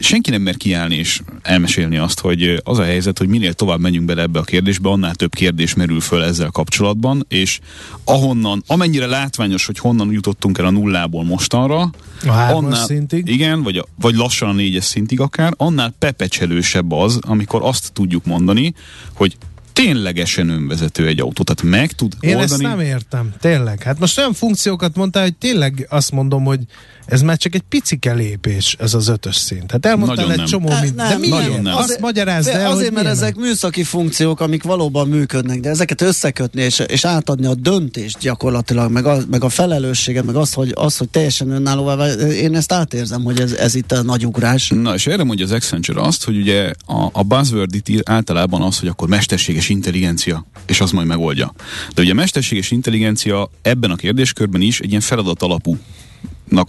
senki 0.00 0.30
nem 0.30 0.42
mer 0.42 0.56
kiállni 0.56 0.94
és 0.94 1.20
elmesélni 1.42 1.96
azt, 1.96 2.20
hogy 2.20 2.60
az 2.64 2.78
a 2.78 2.84
helyzet, 2.84 3.18
hogy 3.18 3.28
minél 3.28 3.52
tovább 3.52 3.80
menjünk 3.80 4.06
bele 4.06 4.22
ebbe 4.22 4.38
a 4.38 4.42
kérdésbe, 4.42 4.88
annál 4.88 5.14
több 5.14 5.34
kérdés 5.34 5.74
merül 5.74 6.00
föl 6.00 6.22
ezzel 6.22 6.50
kapcsolatban, 6.50 7.24
és 7.28 7.60
ahonnan, 8.04 8.62
amennyire 8.66 9.06
látványos, 9.06 9.66
hogy 9.66 9.78
honnan 9.78 10.12
jutottunk 10.12 10.58
el 10.58 10.64
a 10.64 10.70
nullából 10.70 11.24
mostanra, 11.24 11.90
A 12.26 12.30
hármas 12.30 12.78
szintig. 12.78 13.28
igen, 13.28 13.62
vagy, 13.62 13.76
a, 13.76 13.84
vagy 14.00 14.14
lassan 14.14 14.48
a 14.48 14.52
négyes 14.52 14.84
szintig 14.84 15.20
akár, 15.20 15.52
annál 15.56 15.94
pepecselősebb 15.98 16.92
az, 16.92 17.18
amikor 17.20 17.60
azt 17.64 17.92
tudjuk 17.92 18.24
mondani, 18.24 18.74
hogy 19.14 19.36
ténylegesen 19.72 20.48
önvezető 20.48 21.06
egy 21.06 21.20
autó. 21.20 21.42
Tehát 21.42 21.76
meg 21.76 21.92
tud 21.92 22.12
Én 22.20 22.36
oldani. 22.36 22.64
ezt 22.64 22.76
nem 22.76 22.80
értem, 22.86 23.32
tényleg. 23.40 23.82
Hát 23.82 23.98
most 23.98 24.18
olyan 24.18 24.32
funkciókat 24.32 24.96
mondtál, 24.96 25.22
hogy 25.22 25.36
tényleg 25.36 25.86
azt 25.90 26.12
mondom, 26.12 26.44
hogy 26.44 26.60
ez 27.10 27.22
már 27.22 27.36
csak 27.36 27.54
egy 27.54 27.62
picike 27.68 28.12
lépés, 28.12 28.76
ez 28.78 28.94
az 28.94 29.08
ötös 29.08 29.36
szint. 29.36 29.70
Hát 29.70 29.86
elmondtál 29.86 30.16
Nagyon 30.16 30.30
egy 30.30 30.36
nem. 30.36 30.46
csomó, 30.46 30.68
Hát 30.68 30.82
mint, 30.82 30.94
de 30.94 31.08
nem, 31.08 31.20
miért? 31.20 31.38
nagyon 31.38 31.62
nem. 31.62 31.76
Azt 31.76 32.00
magyarázd 32.00 32.48
el, 32.48 32.70
Azért, 32.70 32.92
mert 32.92 33.06
ezek 33.06 33.36
műszaki 33.36 33.82
funkciók, 33.82 34.40
amik 34.40 34.62
valóban 34.62 35.08
működnek, 35.08 35.60
de 35.60 35.68
ezeket 35.68 36.00
összekötni 36.00 36.62
és, 36.62 36.78
és 36.78 37.04
átadni 37.04 37.46
a 37.46 37.54
döntést 37.54 38.18
gyakorlatilag, 38.18 38.90
meg 38.90 39.06
a, 39.06 39.18
meg 39.30 39.44
a 39.44 39.48
felelősséget, 39.48 40.24
meg 40.24 40.36
azt, 40.36 40.54
hogy, 40.54 40.72
az, 40.74 40.96
hogy 40.96 41.08
teljesen 41.08 41.50
önállóvá 41.50 42.06
én 42.16 42.54
ezt 42.54 42.72
átérzem, 42.72 43.22
hogy 43.22 43.40
ez, 43.40 43.52
ez 43.52 43.74
itt 43.74 43.92
a 43.92 44.02
nagy 44.02 44.26
ugrás. 44.26 44.68
Na, 44.68 44.94
és 44.94 45.06
erre 45.06 45.24
mondja 45.24 45.44
az 45.44 45.52
Accenture 45.52 46.00
azt, 46.00 46.24
hogy 46.24 46.36
ugye 46.36 46.72
a, 46.86 47.08
a 47.12 47.22
buzzword 47.22 47.74
itt 47.74 48.08
általában 48.08 48.62
az, 48.62 48.78
hogy 48.78 48.88
akkor 48.88 49.08
mesterséges 49.08 49.68
intelligencia, 49.68 50.46
és 50.66 50.80
az 50.80 50.90
majd 50.90 51.06
megoldja. 51.06 51.54
De 51.94 52.02
ugye 52.02 52.14
mesterséges 52.14 52.70
intelligencia 52.70 53.50
ebben 53.62 53.90
a 53.90 53.96
kérdéskörben 53.96 54.60
is 54.60 54.80
egy 54.80 54.88
ilyen 54.88 55.00
feladat 55.00 55.42
alapú 55.42 55.78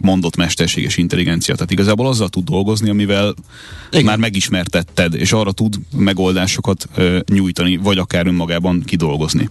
mondott 0.02 0.36
mesterséges 0.36 0.98
intelligencia. 0.98 1.54
Tehát 1.56 1.72
igazából 1.72 2.08
azzal 2.08 2.30
tud 2.30 2.44
dolgozni, 2.44 2.90
amivel 2.90 3.34
Igen. 3.92 4.06
Már 4.06 4.18
megismertetted, 4.18 5.14
és 5.14 5.32
arra 5.32 5.52
tud 5.52 5.76
megoldásokat 5.96 6.88
ö, 6.96 7.20
nyújtani, 7.34 7.78
vagy 7.78 7.98
akár 7.98 8.28
önmagában 8.28 8.84
kidolgozni. 8.86 9.50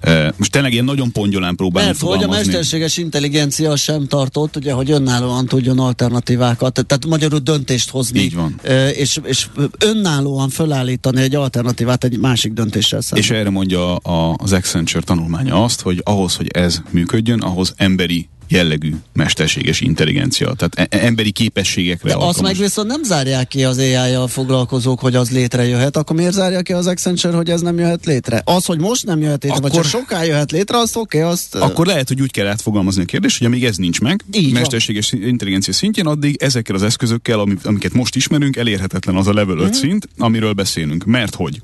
Ö, 0.00 0.28
most 0.36 0.50
tényleg 0.52 0.72
ilyen 0.72 0.84
nagyon 0.84 1.12
pongyolán 1.12 1.56
próbálom 1.56 1.88
Mert 1.88 2.00
hogy 2.00 2.22
a 2.22 2.28
mesterséges 2.28 2.96
intelligencia 2.96 3.76
sem 3.76 4.06
tartott, 4.06 4.56
ugye, 4.56 4.72
hogy 4.72 4.90
önállóan 4.90 5.46
tudjon 5.46 5.78
alternatívákat, 5.78 6.86
tehát 6.86 7.06
magyarul 7.06 7.38
döntést 7.38 7.90
hozni, 7.90 8.20
Így 8.20 8.34
van. 8.34 8.54
ö, 8.62 8.88
és, 8.88 9.18
és 9.24 9.46
önállóan 9.78 10.48
fölállítani 10.48 11.20
egy 11.20 11.34
alternatívát 11.34 12.04
egy 12.04 12.18
másik 12.18 12.52
döntéssel 12.52 13.00
szemben. 13.00 13.24
És 13.24 13.30
erre 13.30 13.50
mondja 13.50 13.96
a, 13.96 14.36
az 14.38 14.52
Accenture 14.52 15.04
tanulmánya 15.04 15.64
azt, 15.64 15.80
hogy 15.80 16.00
ahhoz, 16.04 16.36
hogy 16.36 16.48
ez 16.48 16.82
működjön, 16.90 17.40
ahhoz 17.40 17.74
emberi 17.76 18.28
jellegű 18.50 18.94
mesterséges 19.12 19.80
intelligencia, 19.80 20.52
tehát 20.54 20.92
e- 20.94 21.04
emberi 21.06 21.30
képességekre 21.30 22.08
De 22.08 22.14
azt 22.14 22.24
alkalmas. 22.24 22.50
meg 22.52 22.60
viszont 22.60 22.88
nem 22.88 23.02
zárják 23.02 23.48
ki 23.48 23.64
az 23.64 23.78
AI-jal 23.78 24.28
foglalkozók, 24.28 25.00
hogy 25.00 25.14
az 25.14 25.30
létrejöhet, 25.30 25.96
akkor 25.96 26.16
miért 26.16 26.32
zárja 26.32 26.60
ki 26.62 26.72
az 26.72 26.86
Accenture, 26.86 27.36
hogy 27.36 27.50
ez 27.50 27.60
nem 27.60 27.78
jöhet 27.78 28.06
létre? 28.06 28.42
Az, 28.44 28.64
hogy 28.64 28.78
most 28.80 29.06
nem 29.06 29.20
jöhet 29.20 29.42
létre, 29.42 29.60
vagy 29.60 29.70
Akkor- 29.70 29.82
csak 29.90 30.00
soká 30.00 30.24
jöhet 30.24 30.50
létre, 30.50 30.78
az 30.78 30.96
oké, 30.96 31.18
okay, 31.18 31.30
azt... 31.30 31.54
Akkor 31.54 31.86
lehet, 31.86 32.08
hogy 32.08 32.20
úgy 32.20 32.30
kell 32.30 32.46
átfogalmazni 32.46 33.02
a 33.02 33.04
kérdést, 33.04 33.38
hogy 33.38 33.46
amíg 33.46 33.64
ez 33.64 33.76
nincs 33.76 34.00
meg, 34.00 34.22
Így 34.32 34.42
van. 34.52 34.60
mesterséges 34.60 35.12
intelligencia 35.12 35.72
szintjén, 35.72 36.06
addig 36.06 36.42
ezekkel 36.42 36.74
az 36.74 36.82
eszközökkel, 36.82 37.38
ami- 37.38 37.56
amiket 37.62 37.92
most 37.92 38.16
ismerünk, 38.16 38.56
elérhetetlen 38.56 39.16
az 39.16 39.26
a 39.26 39.32
level 39.32 39.56
5 39.58 39.62
Mhm. 39.64 39.72
szint, 39.72 40.08
amiről 40.18 40.52
beszélünk. 40.52 41.04
Mert 41.04 41.34
hogy 41.34 41.60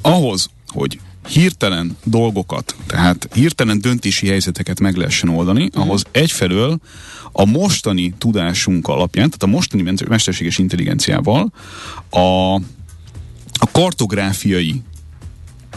ahhoz, 0.00 0.48
hogy 0.66 0.98
hirtelen 1.28 1.96
dolgokat, 2.04 2.76
tehát 2.86 3.28
hirtelen 3.34 3.80
döntési 3.80 4.26
helyzeteket 4.28 4.80
meg 4.80 4.96
lehessen 4.96 5.28
oldani, 5.28 5.62
Mhm. 5.72 5.80
ahhoz 5.80 6.02
egyfelől 6.10 6.78
a 7.32 7.44
mostani 7.44 8.14
tudásunk 8.18 8.88
alapján, 8.88 9.26
tehát 9.30 9.42
a 9.42 9.56
mostani 9.56 9.94
mesterséges 10.08 10.58
intelligenciával 10.58 11.52
a, 12.10 12.54
a 13.60 13.70
kartográfiai 13.72 14.82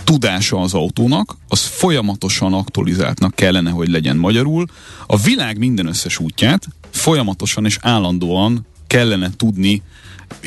tudása 0.03 0.62
az 0.62 0.74
autónak, 0.74 1.38
az 1.48 1.62
folyamatosan 1.62 2.53
aktualizáltnak 2.53 3.36
kellene, 3.36 3.70
hogy 3.70 3.89
legyen 3.89 4.17
magyarul. 4.17 4.65
A 5.08 5.17
világ 5.17 5.58
minden 5.58 5.86
összes 5.86 6.20
útját 6.20 6.67
folyamatosan 6.89 7.65
és 7.65 7.77
állandóan 7.81 8.65
kellene 8.88 9.29
tudni, 9.38 9.81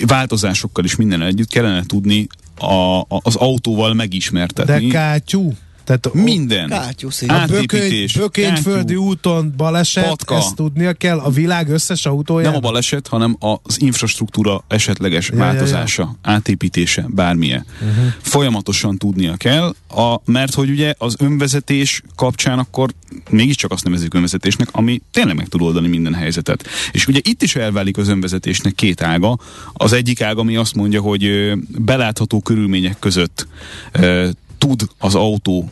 változásokkal 0.06 0.84
is 0.84 0.96
minden 0.96 1.22
együtt 1.22 1.48
kellene 1.48 1.84
tudni 1.84 2.26
a, 2.58 3.00
az 3.08 3.36
autóval 3.36 3.88
De 3.88 3.94
megismertetni. 3.94 4.86
kátyú? 4.88 5.52
Tehát 5.84 6.12
minden. 6.12 6.68
Kátyú 6.68 7.10
szín. 7.10 7.30
a 7.30 7.32
Átépítés, 7.32 8.12
bököny, 8.12 8.22
bökönyföldi 8.22 8.92
kátyú. 8.92 9.02
úton 9.06 9.52
baleset, 9.56 10.08
Patka. 10.08 10.36
ezt 10.36 10.54
tudnia 10.54 10.92
kell 10.92 11.18
a 11.18 11.30
világ 11.30 11.68
összes 11.68 12.06
autóján? 12.06 12.48
Nem 12.48 12.56
a 12.56 12.60
baleset, 12.60 13.06
hanem 13.06 13.36
az 13.38 13.80
infrastruktúra 13.80 14.64
esetleges 14.68 15.28
Ja, 15.28 15.36
ja, 15.36 15.44
ja. 15.44 15.50
változása, 15.50 16.16
átépítése, 16.22 17.06
bármilyen. 17.08 17.66
Uh-huh. 17.80 18.04
Folyamatosan 18.20 18.98
tudnia 18.98 19.36
kell, 19.36 19.74
a, 19.88 20.20
mert 20.24 20.54
hogy 20.54 20.70
ugye 20.70 20.94
az 20.98 21.16
önvezetés 21.18 22.02
kapcsán 22.16 22.58
akkor 22.58 22.90
mégiscsak 23.30 23.70
azt 23.70 23.84
nevezzük 23.84 24.14
önvezetésnek, 24.14 24.68
ami 24.72 25.00
tényleg 25.10 25.36
meg 25.36 25.48
tud 25.48 25.60
oldani 25.60 25.88
minden 25.88 26.14
helyzetet. 26.14 26.66
És 26.92 27.06
ugye 27.06 27.20
itt 27.22 27.42
is 27.42 27.56
elválik 27.56 27.96
az 27.96 28.08
önvezetésnek 28.08 28.74
két 28.74 29.02
ága. 29.02 29.38
Az 29.72 29.92
egyik 29.92 30.20
ág, 30.20 30.38
ami 30.38 30.56
azt 30.56 30.74
mondja, 30.74 31.00
hogy 31.00 31.24
ö, 31.24 31.54
belátható 31.78 32.40
körülmények 32.40 32.98
között 32.98 33.46
ö, 33.92 34.28
tud 34.66 34.88
az 34.98 35.14
autó 35.14 35.70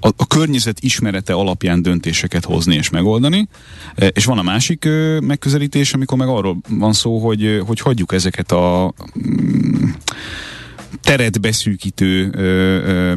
a, 0.00 0.08
a 0.16 0.26
környezet 0.26 0.80
ismerete 0.80 1.32
alapján 1.32 1.82
döntéseket 1.82 2.44
hozni 2.44 2.74
és 2.74 2.90
megoldani, 2.90 3.48
E, 3.94 4.06
és 4.06 4.24
van 4.24 4.38
a 4.38 4.42
másik 4.42 4.88
megközelítés, 5.20 5.92
amikor 5.92 6.18
meg 6.18 6.28
arról 6.28 6.56
van 6.68 6.92
szó, 6.92 7.18
hogy, 7.18 7.62
hogy 7.66 7.80
hagyjuk 7.80 8.12
ezeket 8.12 8.52
a 8.52 8.94
mm, 9.18 9.88
teret 11.02 11.40
beszűkítő 11.40 12.30
ö, 12.32 12.40
ö, 12.42 13.14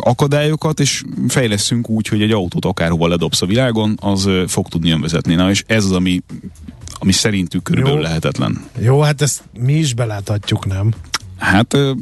akadályokat, 0.00 0.80
és 0.80 1.02
fejleszünk 1.28 1.88
úgy, 1.88 2.08
hogy 2.08 2.22
egy 2.22 2.32
autót 2.32 2.64
akárhova 2.64 3.08
ledobsz 3.08 3.42
a 3.42 3.46
világon, 3.46 3.98
az 4.00 4.24
ö, 4.26 4.44
fog 4.46 4.68
tudni 4.68 4.90
önvezetni. 4.90 5.34
Na, 5.34 5.50
és 5.50 5.64
ez 5.66 5.84
az, 5.84 5.92
ami, 5.92 6.22
ami 6.98 7.12
szerintük 7.12 7.62
körülbelül 7.62 7.98
Jó. 7.98 8.04
lehetetlen. 8.04 8.64
Jó, 8.80 9.00
hát 9.00 9.22
ezt 9.22 9.42
mi 9.60 9.72
is 9.72 9.94
beláthatjuk, 9.94 10.66
nem? 10.66 10.92
Hát 11.38 11.74
ö, 11.74 11.92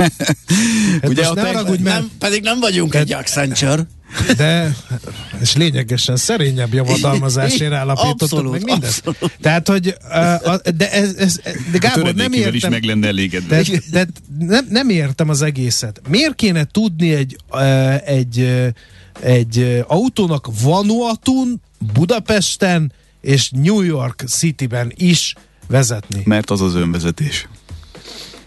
Hát 0.00 1.08
Ugye 1.08 1.26
a 1.26 1.34
ne 1.34 1.42
haragudj, 1.42 1.82
mert 1.82 1.98
nem, 1.98 2.10
pedig 2.18 2.42
nem 2.42 2.60
vagyunk 2.60 2.94
egy 2.94 3.12
Accenture. 3.12 3.82
de 4.36 4.76
és 5.40 5.56
lényegesen 5.56 6.16
szerényebb 6.16 6.74
javadalmazásért 6.74 7.72
állapítottak 7.82 8.20
Abszolút, 8.22 8.52
meg 8.52 8.64
mindezt. 8.64 9.06
abszolút. 9.06 9.38
Tehát, 9.40 9.68
hogy 9.68 9.94
uh, 10.04 10.52
a, 10.52 10.60
de, 10.76 10.92
ez, 10.92 11.14
ez, 11.14 11.40
de 11.72 11.78
Gábor, 11.78 12.02
nem 12.02 12.14
töredékével 12.14 12.48
is 12.48 12.54
értem, 12.54 12.70
meg 12.70 12.84
lenne 12.84 13.06
elégedve. 13.06 13.62
de, 13.62 13.80
de 13.90 14.06
nem, 14.38 14.66
nem 14.70 14.88
értem 14.88 15.28
az 15.28 15.42
egészet. 15.42 16.00
Miért 16.08 16.34
kéne 16.34 16.64
tudni 16.64 17.14
egy, 17.14 17.36
uh, 17.50 18.08
egy, 18.08 18.38
uh, 18.38 18.66
egy 19.20 19.58
uh, 19.58 19.78
autónak 19.86 20.48
Vanuatun, 20.62 21.60
Budapesten 21.92 22.92
és 23.20 23.50
New 23.50 23.80
York 23.80 24.24
Cityben 24.26 24.92
is 24.96 25.34
vezetni? 25.68 26.22
Mert 26.24 26.50
az 26.50 26.60
az 26.60 26.74
önvezetés. 26.74 27.48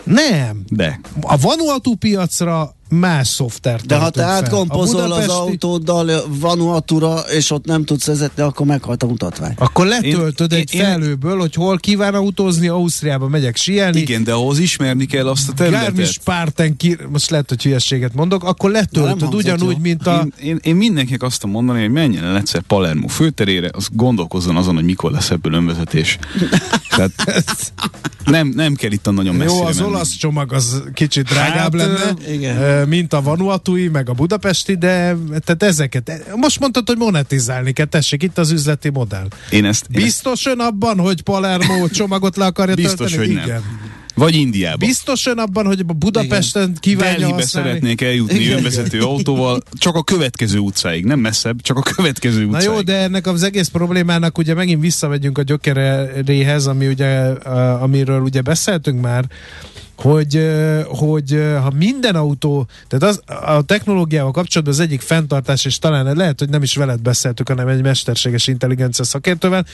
Nem. 0.04 0.64
De. 0.68 1.00
A 1.22 1.38
Vanuatu 1.38 1.96
piacra 1.96 2.76
más 3.00 3.28
szoftvert 3.28 3.86
De 3.86 3.96
ha 3.98 4.10
te. 4.10 4.26
A 4.26 4.30
átkompozol 4.30 5.00
az 5.02 5.08
budapesti- 5.08 5.32
autóddal 5.34 6.12
Vanuatura, 6.28 7.20
és 7.20 7.52
ott 7.52 7.66
nem 7.66 7.86
tudsz 7.86 8.06
vezetni, 8.06 8.44
akkor 8.44 8.66
meghalt 8.66 9.04
a 9.04 9.08
mutatvány. 9.08 9.54
Akkor 9.58 9.86
letöltöd 9.86 10.52
Én- 10.52 10.60
egy 10.60 10.74
én- 10.74 10.82
felőből, 10.84 11.38
hogy 11.40 11.54
hol 11.54 11.78
kíván 11.78 12.14
autózni, 12.14 12.68
Ausztriába 12.68 13.28
megyek 13.28 13.56
síelni. 13.56 14.00
Igen, 14.00 14.24
de 14.24 14.34
ahhoz 14.34 14.60
ismerni 14.60 15.06
kell 15.06 15.28
azt 15.28 15.50
a 15.50 15.54
területet. 15.54 15.88
Garmisch-Parten, 15.88 16.78
ki, 16.78 16.98
most 17.10 17.30
lehet, 17.30 17.50
hogy 17.50 17.64
hülyességet 17.64 18.14
mondok, 18.14 18.44
akkor 18.44 18.72
letöltöd 18.72 19.34
ugyanúgy, 19.36 19.72
jó. 19.76 19.82
mint 19.82 20.08
a... 20.08 20.28
Én, 20.42 20.48
én, 20.50 20.60
én 20.62 20.76
mindenkinek 20.76 21.22
azt 21.24 21.46
mondani, 21.46 21.82
hogy 21.82 21.92
menjen 21.92 22.24
el 22.24 22.36
egyszer 22.38 22.62
Palermo 22.62 23.08
főterére, 23.08 23.70
az 23.74 23.88
gondolkozzon 23.92 24.56
azon, 24.56 24.76
hogy 24.76 24.84
mikor 24.84 25.12
lesz 25.12 25.30
ebből 25.30 25.54
önvezetés. 25.54 26.18
Tehát 26.96 27.12
nem, 28.26 28.48
nem 28.56 28.74
kell 28.74 28.92
itt 28.92 29.08
a 29.08 29.12
nagyon 29.12 29.36
messzire 29.36 29.60
Jó, 29.60 29.66
az 29.66 29.78
menni. 29.78 29.90
olasz 29.90 30.16
csomag 30.16 30.54
az 30.54 30.84
kicsit 30.94 31.26
drágább 31.26 31.56
Hát, 31.58 31.74
lenne, 31.74 32.14
igen. 32.32 32.83
Mint 32.88 33.14
a 33.14 33.22
Vanuatui, 33.22 33.88
meg 33.88 34.10
a 34.10 34.14
Budapesti, 34.14 34.76
de 34.76 35.16
tehát 35.46 35.64
ezeket, 35.64 36.26
most 36.36 36.60
mondtad, 36.60 36.88
hogy 36.88 36.98
monetizálni 36.98 37.72
kell, 37.72 37.86
tessék, 37.86 38.24
itt 38.24 38.38
az 38.38 38.52
üzleti 38.52 38.90
modell. 38.90 39.28
Én 39.50 39.66
ezt, 39.66 39.86
én 39.92 40.02
Biztos 40.04 40.46
ön 40.46 40.60
abban, 40.60 41.00
hogy 41.00 41.22
Palermo 41.22 41.88
csomagot 41.98 42.36
le 42.38 42.46
akarja 42.46 42.76
Biztos, 42.76 43.12
tölteni? 43.12 43.36
hogy 43.40 43.48
nem. 43.48 43.62
Vagy 44.16 44.36
Indiában. 44.36 44.88
Biztos 44.88 45.26
ön 45.26 45.38
abban, 45.38 45.66
hogy 45.66 45.84
a 45.88 45.94
Budapesten 45.94 46.64
Igen. 46.64 46.78
kívánja 46.80 47.18
Delhibe 47.18 47.34
használni? 47.42 47.70
szeretnék 47.70 48.02
eljutni 48.02 48.40
Igen. 48.40 48.58
önvezető 48.58 49.02
autóval, 49.02 49.62
csak 49.74 49.96
a 49.96 50.04
következő 50.04 50.58
utcáig, 50.58 51.06
nem 51.06 51.20
messzebb, 51.20 51.62
csak 51.62 51.78
a 51.78 51.82
következő 51.82 52.40
Na 52.46 52.48
utcáig. 52.48 52.66
jó, 52.66 52.82
de 52.82 52.96
ennek 52.98 53.28
az 53.28 53.44
egész 53.44 53.68
problémának 53.68 54.38
ugye 54.38 54.54
megint 54.54 54.82
visszamegyünk 54.82 55.38
a 55.38 55.42
gyökeréhez, 55.42 56.68
ami 56.68 56.88
ugye, 56.88 57.10
amiről 57.80 58.22
ugye 58.22 58.42
beszéltünk 58.42 59.02
már, 59.02 59.26
hogy, 59.96 60.52
hogy 60.86 61.44
ha 61.62 61.72
minden 61.76 62.16
autó, 62.16 62.68
tehát 62.88 63.16
az, 63.16 63.36
a 63.44 63.62
technológiával 63.62 64.32
kapcsolatban 64.32 64.76
az 64.76 64.80
egyik 64.80 65.02
fenntartás, 65.02 65.66
és 65.66 65.80
talán 65.80 66.16
lehet, 66.16 66.40
hogy 66.40 66.50
nem 66.50 66.64
is 66.64 66.76
veled 66.76 67.02
beszéltük, 67.02 67.48
hanem 67.48 67.68
egy 67.68 67.82
mesterséges 67.82 68.48
intelligencia 68.48 69.06
szakértővel, 69.06 69.66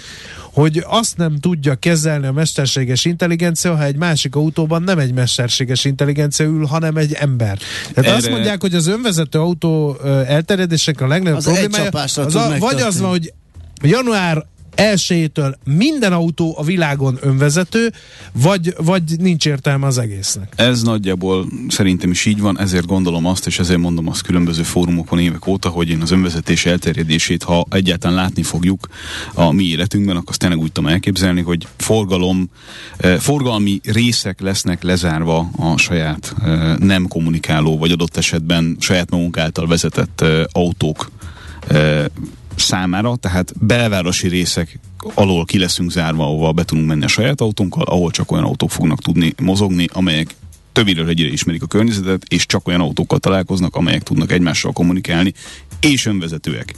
hogy 0.42 0.84
azt 0.88 1.18
nem 1.18 1.40
tudja 1.40 1.76
kezelni 1.76 2.28
a 2.28 2.32
mesterséges 2.32 3.06
intelligencia, 3.06 3.76
ha 3.76 3.84
egy 3.84 3.96
másik 3.96 4.36
autóban 4.36 4.84
nem 4.84 5.00
egy 5.00 5.14
mesterséges 5.14 5.86
intelligencia 5.86 6.46
ül, 6.46 6.66
hanem 6.66 6.98
egy 6.98 7.14
ember. 7.14 7.58
Tehát 7.94 8.12
azt 8.12 8.26
Erre- 8.26 8.32
mondják, 8.36 8.62
hogy 8.62 8.76
az 8.76 8.88
önvezető 8.88 9.40
autó 9.40 9.98
ö, 10.04 10.22
elterjedésének 10.26 11.02
a 11.02 11.08
legnagyobb 11.08 11.38
Az 11.38 11.48
egy 11.48 11.54
problémája 11.54 11.90
az 12.16 12.36
a, 12.36 12.58
vagy 12.60 12.82
az 12.82 13.00
van, 13.00 13.10
hogy 13.10 13.34
január 13.82 14.46
1 14.80 15.32
minden 15.64 16.14
autó 16.14 16.56
a 16.58 16.64
világon 16.64 17.18
önvezető, 17.22 17.92
vagy, 18.32 18.74
vagy 18.78 19.04
nincs 19.18 19.46
értelme 19.46 19.86
az 19.86 19.98
egésznek. 19.98 20.54
Ez 20.56 20.82
nagyjából 20.82 21.46
szerintem 21.68 22.12
is 22.12 22.26
így 22.26 22.40
van, 22.40 22.60
ezért 22.60 22.86
gondolom 22.86 23.26
azt, 23.26 23.48
és 23.48 23.60
ezért 23.60 23.80
mondom 23.80 24.08
azt 24.08 24.22
különböző 24.22 24.64
fórumokon 24.64 25.20
évek 25.20 25.48
óta, 25.48 25.70
hogy 25.70 25.90
én 25.90 26.02
az 26.02 26.12
önvezetés 26.12 26.66
elterjedését, 26.66 27.44
ha 27.44 27.66
egyáltalán 27.70 28.16
látni 28.16 28.44
fogjuk 28.44 28.88
a 29.34 29.52
mi 29.52 29.64
életünkben, 29.64 30.16
akkor 30.16 30.30
azt 30.30 30.40
tényleg 30.40 30.60
úgy 30.60 30.72
tudom 30.72 30.90
elképzelni, 30.90 31.42
hogy 31.42 31.68
forgalom, 31.78 32.50
eh, 32.98 33.18
forgalmi 33.18 33.80
részek 33.84 34.42
lesznek 34.42 34.84
lezárva 34.84 35.50
a 35.58 35.78
saját 35.78 36.36
eh, 36.44 36.76
nem 36.78 37.08
kommunikáló, 37.08 37.78
vagy 37.78 37.92
adott 37.92 38.18
esetben 38.18 38.78
saját 38.80 39.10
magunk 39.10 39.38
által 39.38 39.68
vezetett 39.68 40.22
eh, 40.22 40.44
autók 40.52 41.10
számára, 42.62 43.16
tehát 43.16 43.54
belvárosi 43.60 44.28
részek 44.28 44.80
alól 45.13 45.46
ki 45.46 45.60
leszünk 45.60 45.92
zárva, 45.92 46.24
ahova 46.24 46.51
be 46.51 46.63
tudunk 46.63 46.88
menni 46.88 47.04
a 47.04 47.08
saját 47.08 47.42
autónkkal, 47.42 47.84
ahol 47.84 48.12
csak 48.12 48.32
olyan 48.32 48.44
autók 48.44 48.72
fognak 48.72 49.01
tudni 49.01 49.34
mozogni, 49.42 49.88
amelyek 49.94 50.36
többire 50.72 51.06
egyre 51.06 51.28
ismerik 51.28 51.63
a 51.63 51.68
környezetet, 51.68 52.24
és 52.28 52.46
csak 52.46 52.68
olyan 52.68 52.82
autókkal 52.82 53.20
találkoznak, 53.20 53.75
amelyek 53.75 54.04
tudnak 54.04 54.32
egymással 54.32 54.72
kommunikálni, 54.72 55.34
és 55.80 56.06
önvezetőek. 56.06 56.75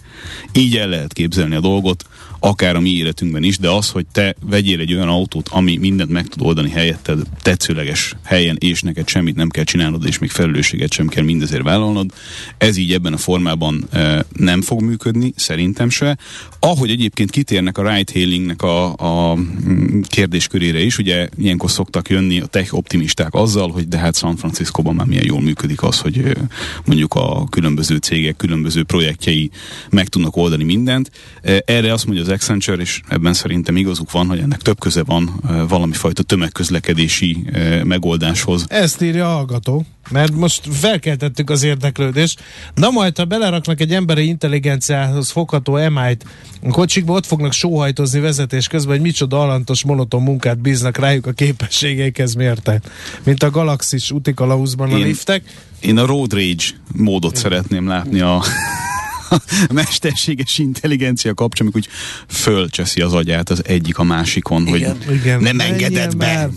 Így 0.53 0.77
el 0.77 0.87
lehet 0.87 1.13
képzelni 1.13 1.55
a 1.55 1.59
dolgot, 1.59 2.05
akár 2.43 2.75
a 2.75 2.79
mi 2.79 2.89
életünkben 2.89 3.43
is, 3.43 3.57
de 3.57 3.69
az, 3.69 3.89
hogy 3.89 4.05
te 4.11 4.35
vegyél 4.49 4.79
egy 4.79 4.93
olyan 4.93 5.07
autót, 5.07 5.47
ami 5.47 5.77
mindent 5.77 6.09
meg 6.09 6.27
tud 6.27 6.41
oldani 6.41 6.69
helyetted 6.69 7.19
tetszőleges 7.41 8.15
helyen, 8.23 8.57
és 8.59 8.81
neked 8.81 9.07
semmit 9.07 9.35
nem 9.35 9.49
kell 9.49 9.63
csinálnod, 9.63 10.05
és 10.05 10.19
még 10.19 10.29
felelősséget 10.29 10.91
sem 10.91 11.07
kell 11.07 11.23
mindezért 11.23 11.63
vállalnod, 11.63 12.11
ez 12.57 12.77
így 12.77 12.93
ebben 12.93 13.13
a 13.13 13.17
formában 13.17 13.87
e, 13.91 14.25
nem 14.33 14.61
fog 14.61 14.81
működni, 14.81 15.33
szerintem 15.35 15.89
se. 15.89 16.17
Ahogy 16.59 16.89
egyébként 16.89 17.31
kitérnek 17.31 17.77
a 17.77 17.93
ride-hailingnek 17.93 18.61
a, 18.61 18.93
a 18.95 19.35
mm, 19.35 20.01
kérdéskörére 20.01 20.79
is, 20.79 20.97
ugye 20.97 21.27
ilyenkor 21.37 21.71
szoktak 21.71 22.09
jönni 22.09 22.39
a 22.39 22.45
tech 22.45 22.73
optimisták 22.73 23.33
azzal, 23.33 23.69
hogy 23.69 23.87
de 23.87 23.97
hát 23.97 24.17
San 24.17 24.35
Franciscóban 24.35 24.95
már 24.95 25.07
milyen 25.07 25.25
jól 25.25 25.41
működik 25.41 25.83
az, 25.83 25.99
hogy 25.99 26.17
ö, 26.17 26.31
mondjuk 26.85 27.13
a 27.13 27.45
különböző 27.49 27.97
cégek, 27.97 28.35
különböző 28.35 28.83
projektjei 28.83 29.49
meg 29.89 30.07
tudnak 30.07 30.35
oldani 30.35 30.63
mindent. 30.63 31.11
E, 31.41 31.63
Erre 31.65 31.93
azt 31.93 32.05
mondja 32.05 32.23
az 32.23 32.30
Accenture, 32.31 32.81
és 32.81 33.01
ebben 33.07 33.33
szerintem 33.33 33.75
igazuk 33.77 34.11
van, 34.11 34.27
hogy 34.27 34.39
ennek 34.39 34.61
több 34.61 34.79
köze 34.79 35.03
van 35.03 35.39
valami 35.67 35.93
fajta 35.93 36.23
tömegközlekedési 36.23 37.45
megoldáshoz. 37.83 38.65
Ezt 38.67 39.01
írja 39.01 39.31
a 39.31 39.35
hallgató, 39.35 39.85
mert 40.09 40.35
most 40.35 40.67
felkeltettük 40.71 41.49
az 41.49 41.63
érdeklődést. 41.63 42.41
Na 42.75 42.89
majd, 42.89 43.17
ha 43.17 43.25
beleraknak 43.25 43.79
egy 43.79 43.93
emberi 43.93 44.27
intelligenciához 44.27 45.29
fogható 45.29 45.73
MI-t, 45.73 46.25
a 46.63 46.69
kocsikba 46.69 47.13
ott 47.13 47.25
fognak 47.25 47.53
sóhajtozni 47.53 48.19
vezetés 48.19 48.67
közben, 48.67 48.95
hogy 48.95 49.05
micsoda 49.05 49.41
alantos, 49.41 49.83
monoton 49.83 50.21
munkát 50.21 50.59
bíznak 50.59 50.97
rájuk 50.97 51.25
a 51.25 51.31
képességeikhez 51.31 52.33
mérten. 52.33 52.81
Mint 53.23 53.43
a 53.43 53.49
galaxis 53.49 54.11
utikalauzban 54.11 54.91
a 54.91 54.97
Én- 54.97 55.05
liftek. 55.05 55.43
Én 55.79 55.97
a 55.97 56.05
road 56.05 56.33
rage 56.33 56.63
módot 56.95 57.35
szeretném 57.35 57.87
látni 57.87 58.19
a 58.19 58.43
a 59.67 59.73
mesterséges 59.73 60.57
intelligencia 60.57 61.33
kapcsán, 61.33 61.67
amikor 61.67 61.81
úgy 61.81 61.95
fölcseszi 62.27 63.01
az 63.01 63.13
agyát 63.13 63.49
az 63.49 63.61
egyik 63.65 63.97
a 63.97 64.03
másikon, 64.03 64.67
Igen. 64.67 64.97
hogy 65.05 65.15
Igen. 65.15 65.41
nem 65.41 65.59
engedett 65.59 66.17
be. 66.17 66.25
már. 66.25 66.49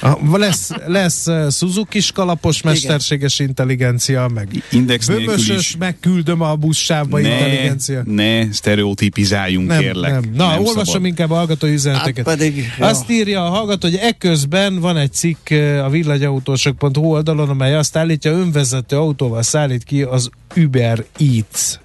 A, 0.00 0.36
lesz, 0.38 0.70
lesz 0.86 1.26
uh, 1.26 1.50
Suzuki 1.50 2.00
kalapos 2.14 2.62
mesterséges 2.62 3.38
intelligencia, 3.38 4.28
meg 4.34 4.62
Index 4.70 5.06
bömösös, 5.06 5.56
is. 5.58 5.76
megküldöm 5.76 6.40
a 6.40 6.54
buszsávba 6.54 7.20
intelligencia. 7.20 8.02
ne 8.06 8.52
sztereotipizáljunk, 8.52 9.68
Nem, 9.68 9.80
kérlek. 9.80 10.10
nem. 10.12 10.22
Na, 10.34 10.48
Nem 10.48 10.58
olvasom 10.58 10.84
szabad. 10.84 11.04
inkább 11.06 11.30
a 11.30 11.34
hallgatói 11.34 11.72
üzeneteket. 11.72 12.26
Hát 12.26 12.36
pedig, 12.36 12.72
ja. 12.78 12.86
Azt 12.86 13.10
írja 13.10 13.44
a 13.44 13.48
hallgató, 13.48 13.88
hogy 13.88 13.98
ekközben 14.02 14.80
van 14.80 14.96
egy 14.96 15.12
cikk 15.12 15.50
a 15.84 15.88
villanyautósok.hu 15.90 17.04
oldalon, 17.04 17.48
amely 17.48 17.74
azt 17.74 17.96
állítja, 17.96 18.32
önvezető 18.32 18.96
autóval 18.96 19.42
szállít 19.42 19.84
ki 19.84 20.02
az 20.02 20.30
Uber 20.56 21.04
Eats. 21.18 21.78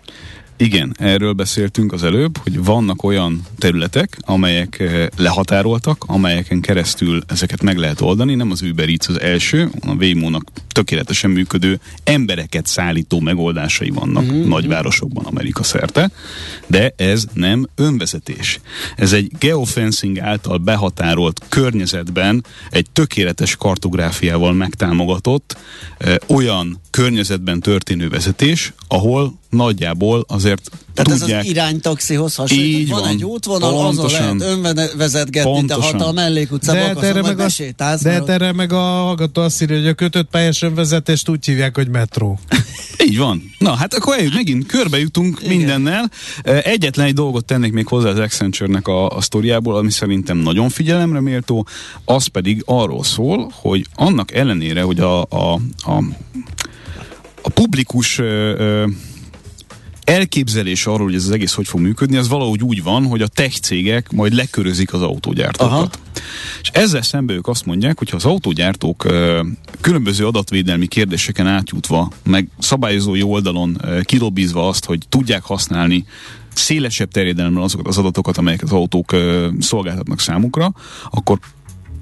Igen, 0.57 0.95
erről 0.99 1.33
beszéltünk 1.33 1.93
az 1.93 2.03
előbb, 2.03 2.37
hogy 2.37 2.63
vannak 2.63 3.03
olyan 3.03 3.41
területek, 3.57 4.17
amelyek 4.21 4.79
eh, 4.79 5.07
lehatároltak, 5.17 6.03
amelyeken 6.07 6.61
keresztül 6.61 7.21
ezeket 7.27 7.61
meg 7.61 7.77
lehet 7.77 8.01
oldani. 8.01 8.35
Nem 8.35 8.51
az 8.51 8.61
Uber 8.61 8.87
Eats 8.87 9.07
az 9.07 9.19
első, 9.19 9.69
a 9.87 9.93
Waymo-nak 9.93 10.43
tökéletesen 10.67 11.29
működő 11.29 11.79
embereket 12.03 12.65
szállító 12.65 13.19
megoldásai 13.19 13.89
vannak 13.89 14.23
mm-hmm. 14.23 14.47
nagyvárosokban 14.47 15.25
Amerika 15.25 15.63
szerte, 15.63 16.11
de 16.67 16.93
ez 16.97 17.25
nem 17.33 17.67
önvezetés. 17.75 18.59
Ez 18.95 19.13
egy 19.13 19.31
geofencing 19.39 20.19
által 20.19 20.57
behatárolt 20.57 21.41
környezetben 21.49 22.45
egy 22.69 22.89
tökéletes 22.93 23.55
kartográfiával 23.55 24.53
megtámogatott 24.53 25.57
eh, 25.97 26.15
olyan 26.27 26.81
környezetben 26.89 27.59
történő 27.59 28.09
vezetés, 28.09 28.73
ahol 28.93 29.33
nagyjából 29.49 30.25
azért 30.27 30.71
Tehát 30.93 31.11
ez 31.11 31.19
tudják... 31.19 31.43
az 31.43 31.49
iránytaxihoz 31.49 32.35
hasonlít. 32.35 32.65
Így 32.65 32.89
van, 32.89 32.99
van. 32.99 33.09
egy 33.09 33.23
útvonal, 33.23 33.73
azon 33.73 33.95
Pontosan. 33.95 34.37
lehet 34.37 34.57
önvezetgetni, 34.57 35.65
de 35.65 35.73
ha 35.73 35.79
Pontosan. 35.79 35.99
a 36.01 36.11
mellékutcába 36.11 36.79
De 36.79 36.89
akarsz, 36.89 37.07
erre, 37.07 37.21
meg 37.21 37.39
a, 37.39 37.43
besétálsz. 37.43 38.01
de 38.01 38.11
mert 38.11 38.29
erre 38.29 38.51
meg 38.51 38.71
a 38.73 38.77
hallgató 38.77 39.41
azt 39.41 39.61
írja, 39.61 39.77
hogy 39.77 39.87
a 39.87 39.93
kötött 39.93 40.29
pályás 40.29 40.61
önvezetést 40.61 41.29
úgy 41.29 41.45
hívják, 41.45 41.75
hogy 41.75 41.89
metró. 41.89 42.39
Így 43.05 43.17
van. 43.17 43.43
Na, 43.59 43.75
hát 43.75 43.93
akkor 43.93 44.17
eljut, 44.17 44.33
megint 44.33 44.65
körbe 44.65 44.99
jutunk 44.99 45.39
Igen. 45.41 45.57
mindennel. 45.57 46.11
Egyetlen 46.43 47.05
egy 47.05 47.13
dolgot 47.13 47.45
tennék 47.45 47.71
még 47.71 47.87
hozzá 47.87 48.09
az 48.09 48.19
Accenture-nek 48.19 48.87
a, 48.87 49.07
a 49.07 49.21
sztoriából, 49.21 49.75
ami 49.75 49.91
szerintem 49.91 50.37
nagyon 50.37 50.69
figyelemre 50.69 51.21
méltó, 51.21 51.67
az 52.05 52.25
pedig 52.25 52.61
arról 52.65 53.03
szól, 53.03 53.51
hogy 53.53 53.85
annak 53.95 54.33
ellenére, 54.33 54.81
hogy 54.81 54.99
a, 54.99 55.21
a, 55.21 55.53
a, 55.77 56.03
a 57.43 57.49
publikus 57.49 58.17
ö, 58.17 58.23
ö, 58.57 58.87
elképzelés 60.03 60.85
arról, 60.85 61.05
hogy 61.05 61.15
ez 61.15 61.23
az 61.23 61.31
egész 61.31 61.53
hogy 61.53 61.67
fog 61.67 61.81
működni, 61.81 62.17
az 62.17 62.27
valahogy 62.27 62.61
úgy 62.61 62.83
van, 62.83 63.05
hogy 63.05 63.21
a 63.21 63.27
tech 63.27 63.59
cégek 63.59 64.11
majd 64.11 64.33
lekörözik 64.33 64.93
az 64.93 65.01
autógyártókat. 65.01 65.73
Aha. 65.73 65.89
És 66.61 66.69
ezzel 66.73 67.01
szemben 67.01 67.35
ők 67.35 67.47
azt 67.47 67.65
mondják, 67.65 67.97
hogy 67.97 68.09
ha 68.09 68.15
az 68.15 68.25
autógyártók 68.25 69.07
különböző 69.81 70.27
adatvédelmi 70.27 70.87
kérdéseken 70.87 71.47
átjutva, 71.47 72.11
meg 72.23 72.47
szabályozói 72.59 73.21
oldalon 73.21 73.77
ö, 73.81 74.01
kilobizva 74.01 74.67
azt, 74.67 74.85
hogy 74.85 74.99
tudják 75.09 75.43
használni 75.43 76.05
szélesebb 76.53 77.11
terjedelemmel 77.11 77.63
azokat 77.63 77.87
az 77.87 77.97
adatokat, 77.97 78.37
amelyeket 78.37 78.65
az 78.65 78.71
autók 78.71 79.15
szolgáltatnak 79.59 80.19
számukra, 80.19 80.73
akkor 81.11 81.39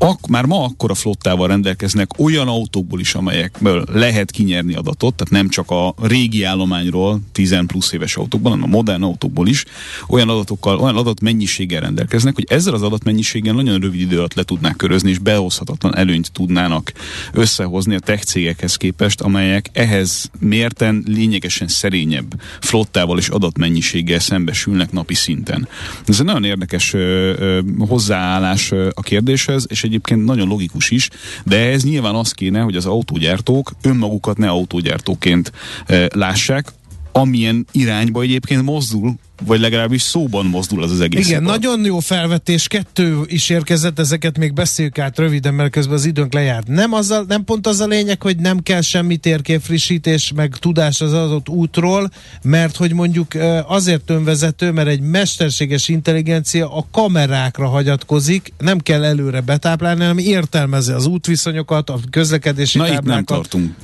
ak- 0.04 0.28
már 0.28 0.46
ma 0.46 0.64
akkora 0.64 0.94
flottával 0.94 1.48
rendelkeznek 1.48 2.10
olyan 2.18 2.48
autókból 2.48 3.00
is, 3.00 3.16
amelyekből 3.16 3.84
lehet 3.92 4.32
kinyerni 4.32 4.74
adatot, 4.74 5.16
tehát 5.16 5.34
nem 5.34 5.50
csak 5.50 5.70
a 5.72 5.94
régi 6.02 6.44
állományról, 6.44 7.20
10 7.32 7.56
plusz 7.68 7.92
éves 7.92 8.16
autókból, 8.16 8.52
hanem 8.52 8.66
a 8.66 8.76
modern 8.76 9.04
autókból 9.04 9.48
is, 9.48 9.66
olyan 10.08 10.30
adatokkal, 10.30 10.80
olyan 10.80 10.96
adatmennyiséggel 10.96 11.82
rendelkeznek, 11.82 12.36
hogy 12.36 12.46
ezzel 12.50 12.74
az 12.74 12.82
adatmennyiséggel 12.82 13.54
nagyon 13.54 13.80
rövid 13.80 14.00
idő 14.00 14.18
alatt 14.18 14.34
le 14.34 14.44
tudnák 14.44 14.76
körözni, 14.76 15.10
és 15.10 15.18
behozhatatlan 15.18 15.96
előnyt 15.96 16.32
tudnának 16.32 16.94
összehozni 17.34 17.96
a 17.96 18.00
tech 18.00 18.24
cégekhez 18.24 18.76
képest, 18.76 19.22
amelyek 19.22 19.70
ehhez 19.74 20.30
mérten 20.40 21.04
lényegesen 21.08 21.68
szerényebb 21.68 22.42
flottával 22.60 23.18
és 23.18 23.28
adatmennyiséggel 23.28 24.20
szembesülnek 24.20 24.92
napi 24.92 25.14
szinten. 25.14 25.68
Ez 26.06 26.20
egy 26.20 26.26
nagyon 26.26 26.44
érdekes 26.44 26.94
ö, 26.94 26.98
ö, 27.38 27.60
hozzáállás 27.80 28.72
ö, 28.72 28.90
a 28.94 29.02
kérdéshez, 29.02 29.66
és 29.70 29.84
egy 29.84 29.91
egyébként 29.92 30.26
nagyon 30.26 30.48
logikus 30.48 30.90
is, 30.90 31.10
de 31.44 31.58
ez 31.58 31.84
nyilván 31.84 32.16
az 32.16 32.32
kéne, 32.32 32.62
hogy 32.62 32.76
az 32.76 32.86
autógyártók 32.86 33.72
önmagukat 33.82 34.38
ne 34.38 34.50
autógyártóként 34.50 35.52
e, 35.86 36.10
lássák, 36.14 36.74
amilyen 37.12 37.68
irányba 37.72 38.22
egyébként 38.22 38.64
mozdul 38.64 39.16
vagy 39.46 39.60
legalábbis 39.60 40.02
szóban 40.02 40.46
mozdul 40.46 40.84
az 40.84 40.92
az 40.92 41.00
egész. 41.02 41.28
Igen, 41.28 41.44
szakad. 41.44 41.62
nagyon 41.62 41.86
jó 41.86 42.00
felvetés, 42.00 42.68
kettő 42.68 43.20
is 43.26 43.50
érkezett, 43.50 44.00
ezeket 44.00 44.38
még 44.38 44.54
beszéljük 44.54 45.00
át 45.00 45.18
röviden, 45.18 45.54
mert 45.54 45.72
közben 45.72 45.96
az 45.96 46.06
időnk 46.06 46.34
lejárt. 46.34 46.68
Nem, 46.68 46.94
az 46.94 47.12
a, 47.12 47.24
nem 47.28 47.44
pont 47.44 47.68
az 47.68 47.80
a 47.80 47.86
lényeg, 47.88 48.22
hogy 48.22 48.38
nem 48.38 48.60
kell 48.60 48.82
semmi 48.82 49.18
térképfrissítés, 49.18 50.32
meg 50.36 50.56
tudás 50.60 51.02
az 51.02 51.14
adott 51.14 51.50
útról, 51.50 52.12
mert 52.44 52.76
hogy 52.76 52.94
mondjuk 52.94 53.28
azért 53.68 54.10
önvezető, 54.10 54.72
mert 54.72 54.88
egy 54.88 55.02
mesterséges 55.02 55.88
intelligencia 55.88 56.76
a 56.76 56.86
kamerákra 56.92 57.68
hagyatkozik, 57.68 58.54
nem 58.58 58.80
kell 58.80 59.04
előre 59.04 59.42
betáplálni, 59.42 60.02
hanem 60.02 60.18
értelmezi 60.18 60.92
az 60.92 61.06
útviszonyokat, 61.06 61.90
a 61.90 62.00
közlekedési 62.10 62.78
Na 62.78 62.84
táblákat. 62.84 63.06
itt 63.06 63.14
nem 63.14 63.24
tartunk. 63.24 63.76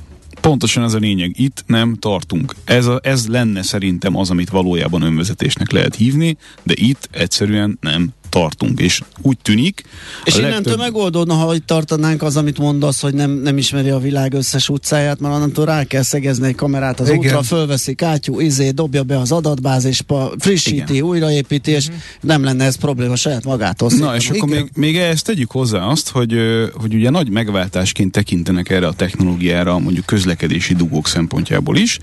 Pontosan 0.47 0.83
ez 0.83 0.93
a 0.93 0.97
lényeg. 0.97 1.39
Itt 1.39 1.63
nem 1.65 1.95
tartunk. 1.95 2.55
Ez, 2.65 2.85
a, 2.85 2.99
ez 3.03 3.27
lenne 3.27 3.61
szerintem 3.61 4.15
az, 4.15 4.29
amit 4.29 4.49
valójában 4.49 5.01
önvezetésnek 5.01 5.71
lehet 5.71 5.95
hívni, 5.95 6.37
de 6.63 6.73
itt 6.77 7.09
egyszerűen 7.11 7.77
nem 7.81 8.09
tartunk, 8.29 8.79
és 8.79 9.01
úgy 9.21 9.37
tűnik... 9.41 9.83
És 10.23 10.33
legtöbb... 10.33 10.51
innentől 10.51 10.75
megoldódna, 10.77 11.33
ha 11.33 11.55
itt 11.55 11.65
tartanánk 11.65 12.23
az, 12.23 12.37
amit 12.37 12.57
mondasz, 12.57 13.01
hogy 13.01 13.13
nem, 13.13 13.31
nem 13.31 13.57
ismeri 13.57 13.89
a 13.89 13.99
világ 13.99 14.33
összes 14.33 14.69
utcáját, 14.69 15.19
mert 15.19 15.35
onnantól 15.35 15.65
rá 15.65 15.83
kell 15.83 16.01
szegezni 16.01 16.47
egy 16.47 16.55
kamerát 16.55 16.99
az 16.99 17.09
Igen. 17.09 17.19
útra, 17.19 17.41
fölveszi 17.41 17.93
kátyú, 17.93 18.39
izé, 18.39 18.69
dobja 18.69 19.03
be 19.03 19.19
az 19.19 19.31
adatbázisba, 19.31 20.31
frissíti, 20.39 20.93
Igen. 20.93 21.03
újraépíti, 21.03 21.71
és 21.71 21.85
uh-huh. 21.85 22.01
nem 22.21 22.43
lenne 22.43 22.65
ez 22.65 22.75
probléma 22.75 23.15
saját 23.15 23.43
magától. 23.43 23.91
Na, 23.97 24.15
és 24.15 24.29
akkor 24.29 24.49
még, 24.49 24.69
még 24.75 24.97
ehhez 24.97 25.21
tegyük 25.21 25.51
hozzá 25.51 25.79
azt, 25.79 26.09
hogy, 26.09 26.35
hogy 26.73 26.93
ugye 26.93 27.09
nagy 27.09 27.29
megváltásként 27.29 28.11
tekintenek 28.11 28.69
erre 28.69 28.87
a 28.87 28.93
technológiára, 28.93 29.79
mondjuk 29.79 30.05
közlekedési 30.05 30.73
dugók 30.75 31.07
szempontjából 31.07 31.77
is, 31.77 31.99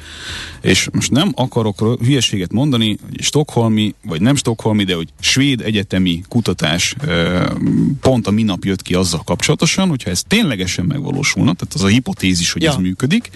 és 0.60 0.88
most 0.92 1.10
nem 1.10 1.32
akarok 1.34 1.98
hülyeséget 2.04 2.52
mondani, 2.52 2.98
hogy 3.10 3.22
stokholmi, 3.22 3.94
vagy 4.06 4.20
nem 4.20 4.36
stokholmi, 4.36 4.84
de 4.84 4.94
hogy 4.94 5.08
svéd 5.20 5.60
egyetemi 5.60 6.13
kutatás 6.28 6.96
pont 8.00 8.26
a 8.26 8.30
minap 8.30 8.64
jött 8.64 8.82
ki 8.82 8.94
azzal 8.94 9.22
kapcsolatosan, 9.24 9.88
hogyha 9.88 10.10
ez 10.10 10.22
ténylegesen 10.22 10.84
megvalósulna, 10.84 11.52
tehát 11.52 11.74
az 11.74 11.82
a 11.82 11.86
hipotézis, 11.86 12.52
hogy 12.52 12.62
ja. 12.62 12.70
ez 12.70 12.76
működik, 12.76 13.30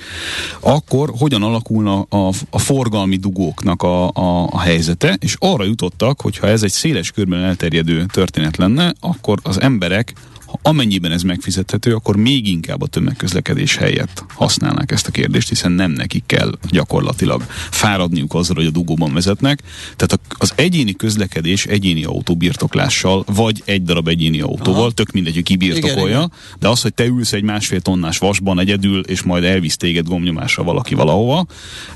akkor 0.60 1.12
hogyan 1.18 1.42
alakulna 1.42 2.00
a, 2.00 2.32
a 2.50 2.58
forgalmi 2.58 3.16
dugóknak 3.16 3.82
a, 3.82 4.08
a, 4.08 4.48
a 4.50 4.60
helyzete, 4.60 5.16
és 5.20 5.36
arra 5.38 5.64
jutottak, 5.64 6.20
hogy 6.20 6.38
ha 6.38 6.46
ez 6.46 6.62
egy 6.62 6.70
széles 6.70 7.10
körben 7.10 7.44
elterjedő 7.44 8.06
történet 8.12 8.56
lenne, 8.56 8.94
akkor 9.00 9.38
az 9.42 9.60
emberek 9.60 10.14
ha 10.48 10.58
amennyiben 10.62 11.12
ez 11.12 11.22
megfizethető, 11.22 11.94
akkor 11.94 12.16
még 12.16 12.48
inkább 12.48 12.82
a 12.82 12.86
tömegközlekedés 12.86 13.76
helyett 13.76 14.24
használnák 14.34 14.90
ezt 14.90 15.06
a 15.06 15.10
kérdést, 15.10 15.48
hiszen 15.48 15.72
nem 15.72 15.90
nekik 15.90 16.22
kell 16.26 16.58
gyakorlatilag 16.70 17.44
fáradniuk 17.70 18.34
azzal, 18.34 18.56
hogy 18.56 18.66
a 18.66 18.70
dugóban 18.70 19.12
vezetnek. 19.12 19.62
Tehát 19.96 20.20
az 20.38 20.52
egyéni 20.54 20.92
közlekedés 20.92 21.66
egyéni 21.66 22.04
autóbirtoklással, 22.04 23.24
vagy 23.26 23.62
egy 23.64 23.82
darab 23.82 24.08
egyéni 24.08 24.40
autóval, 24.40 24.80
Aha. 24.80 24.90
tök 24.90 25.12
mindegy, 25.12 25.34
hogy 25.34 25.42
ki 25.42 25.56
birtokolja, 25.56 26.06
igen, 26.06 26.10
igen. 26.10 26.32
de 26.58 26.68
az, 26.68 26.82
hogy 26.82 26.94
te 26.94 27.04
ülsz 27.04 27.32
egy 27.32 27.42
másfél 27.42 27.80
tonnás 27.80 28.18
vasban 28.18 28.58
egyedül, 28.58 29.00
és 29.00 29.22
majd 29.22 29.44
elvisz 29.44 29.76
téged 29.76 30.06
gomnyomásra 30.06 30.62
valaki 30.62 30.94
valahova, 30.94 31.46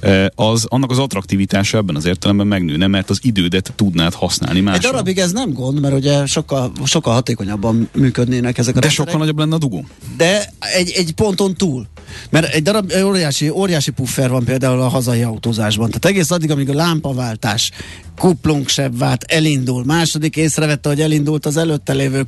eh, 0.01 0.27
az 0.35 0.67
annak 0.69 0.91
az 0.91 0.99
attraktivitása 0.99 1.79
ebben 1.79 1.97
az 1.97 2.05
értelemben 2.05 2.47
megnőne, 2.47 2.87
mert 2.87 3.11
az 3.11 3.19
idődet 3.23 3.73
tudnád 3.77 4.15
használni 4.15 4.61
másra. 4.61 4.88
Egy 4.88 4.93
darabig 4.93 5.19
ez 5.19 5.33
nem 5.33 5.53
gond, 5.53 5.81
mert 5.81 5.95
ugye 5.95 6.27
sokkal, 6.27 6.73
sokkal 6.85 7.15
hatékonyabban 7.15 7.88
működni 7.95 8.41
lennének 8.42 8.59
ezek 8.59 8.76
a 8.76 8.81
De 8.81 8.88
sokkal 8.88 9.18
nagyobb 9.18 9.38
lenne 9.38 9.55
a 9.55 9.59
dugó. 9.59 9.85
De 10.16 10.52
egy, 10.76 10.90
egy 10.90 11.12
ponton 11.12 11.55
túl. 11.55 11.87
Mert 12.31 12.55
egy 12.55 12.62
darab 12.62 12.92
óriási, 13.05 13.48
óriási 13.48 13.90
puffer 13.90 14.31
van 14.31 14.44
például 14.44 14.81
a 14.81 14.88
hazai 14.88 15.22
autózásban. 15.22 15.87
Tehát 15.87 16.05
egész 16.05 16.31
addig, 16.31 16.50
amíg 16.50 16.68
a 16.68 16.74
lámpaváltás 16.74 17.70
vált, 18.98 19.22
elindul. 19.22 19.85
Második 19.85 20.37
észrevette, 20.37 20.88
hogy 20.88 21.00
elindult 21.00 21.46
az 21.46 21.57
előtte 21.57 21.92
lévő 21.92 22.26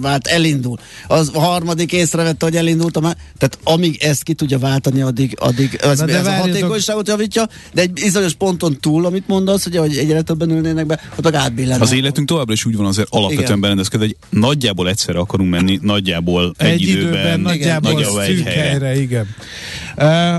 vált, 0.00 0.26
elindul. 0.26 0.78
Az 1.06 1.30
a 1.34 1.40
harmadik 1.40 1.92
észrevette, 1.92 2.44
hogy 2.44 2.56
elindult 2.56 2.96
a 2.96 3.00
má... 3.00 3.16
Tehát 3.38 3.58
amíg 3.64 4.02
ezt 4.02 4.22
ki 4.22 4.34
tudja 4.34 4.58
váltani, 4.58 5.00
addig, 5.00 5.36
addig 5.40 5.78
ez, 5.82 6.00
ez 6.00 6.26
a 6.26 6.32
hatékonyságot 6.32 7.08
javítja, 7.08 7.48
de 7.72 7.82
egy 7.82 7.92
bizonyos 7.92 8.34
ponton 8.34 8.78
túl, 8.80 9.04
amit 9.06 9.28
mondasz, 9.28 9.62
hogy, 9.64 9.76
hogy 9.76 9.96
egyre 9.96 10.22
többen 10.22 10.50
ülnének 10.50 10.86
be, 10.86 11.00
ott 11.16 11.34
átbillennek. 11.34 11.82
Az 11.82 11.92
életünk 11.92 12.28
továbbra 12.28 12.52
is 12.52 12.64
úgy 12.64 12.76
van 12.76 12.86
azért 12.86 13.08
alapvetően 13.10 13.60
berendezkedve, 13.60 14.06
hogy 14.06 14.16
nagyjából 14.30 14.88
egyszerre 14.88 15.18
akarunk 15.38 15.50
menni, 15.50 15.78
nagyjából 15.82 16.54
egy, 16.56 16.68
egy 16.68 16.80
időben, 16.80 17.12
időben 17.12 17.40
nagyjából, 17.40 17.92
nagyjából 17.92 18.22
egy 18.22 18.42
helyre. 18.42 18.60
helyre. 18.60 19.00
Igen. 19.00 19.26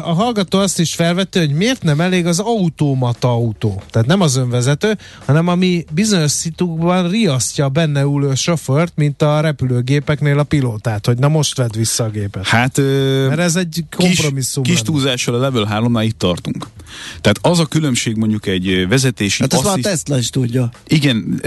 A 0.04 0.14
hallgató 0.14 0.60
azt 0.60 0.80
is 0.80 0.94
felvette, 0.94 1.40
hogy 1.40 1.52
miért 1.52 1.84
nem 1.84 2.02
elég 2.02 2.26
az 2.26 2.40
automata 2.40 3.28
autó. 3.28 3.82
Tehát 3.90 4.08
nem 4.08 4.22
az 4.22 4.36
önvezető, 4.36 4.98
hanem 5.26 5.48
ami 5.48 5.86
bizonyos 5.94 6.32
szitukban 6.32 7.10
riasztja 7.10 7.70
benne 7.70 8.02
ülő 8.02 8.36
sofőrt, 8.36 8.94
mint 8.96 9.22
a 9.22 9.40
repülőgépeknél 9.40 10.40
a 10.40 10.44
pilótát, 10.44 11.06
hogy 11.06 11.18
na 11.18 11.28
most 11.28 11.58
vedd 11.58 11.78
vissza 11.78 12.04
a 12.04 12.10
gépet. 12.10 12.48
Hát, 12.48 12.78
Mert 13.28 13.40
ez 13.40 13.56
egy 13.56 13.84
kompromisszum. 13.96 14.64
Kis, 14.64 14.74
kis 14.74 14.82
túlzással 14.82 15.36
a 15.36 15.40
level 15.40 15.68
3-nál 15.72 16.04
itt 16.04 16.18
tartunk. 16.18 16.68
Tehát 17.22 17.38
az 17.42 17.60
a 17.60 17.66
különbség 17.66 18.16
mondjuk 18.16 18.46
egy 18.46 18.88
vezetési... 18.88 19.42
Hát 19.42 19.54
ezt 19.54 19.66
assziszt... 19.66 19.86
már 19.86 19.94
a 19.94 19.98
Tesla 19.98 20.18
is 20.18 20.30
tudja. 20.30 20.70
Igen, 20.88 21.42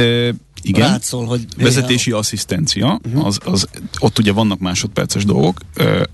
igen. 0.62 0.88
Rátszól, 0.88 1.26
hogy 1.26 1.46
vezetési 1.56 2.10
ja. 2.10 2.16
asszisztencia, 2.16 3.00
uh-huh. 3.04 3.26
az, 3.26 3.38
az, 3.44 3.68
ott 3.98 4.18
ugye 4.18 4.32
vannak 4.32 4.58
másodperces 4.58 5.24
dolgok, 5.24 5.60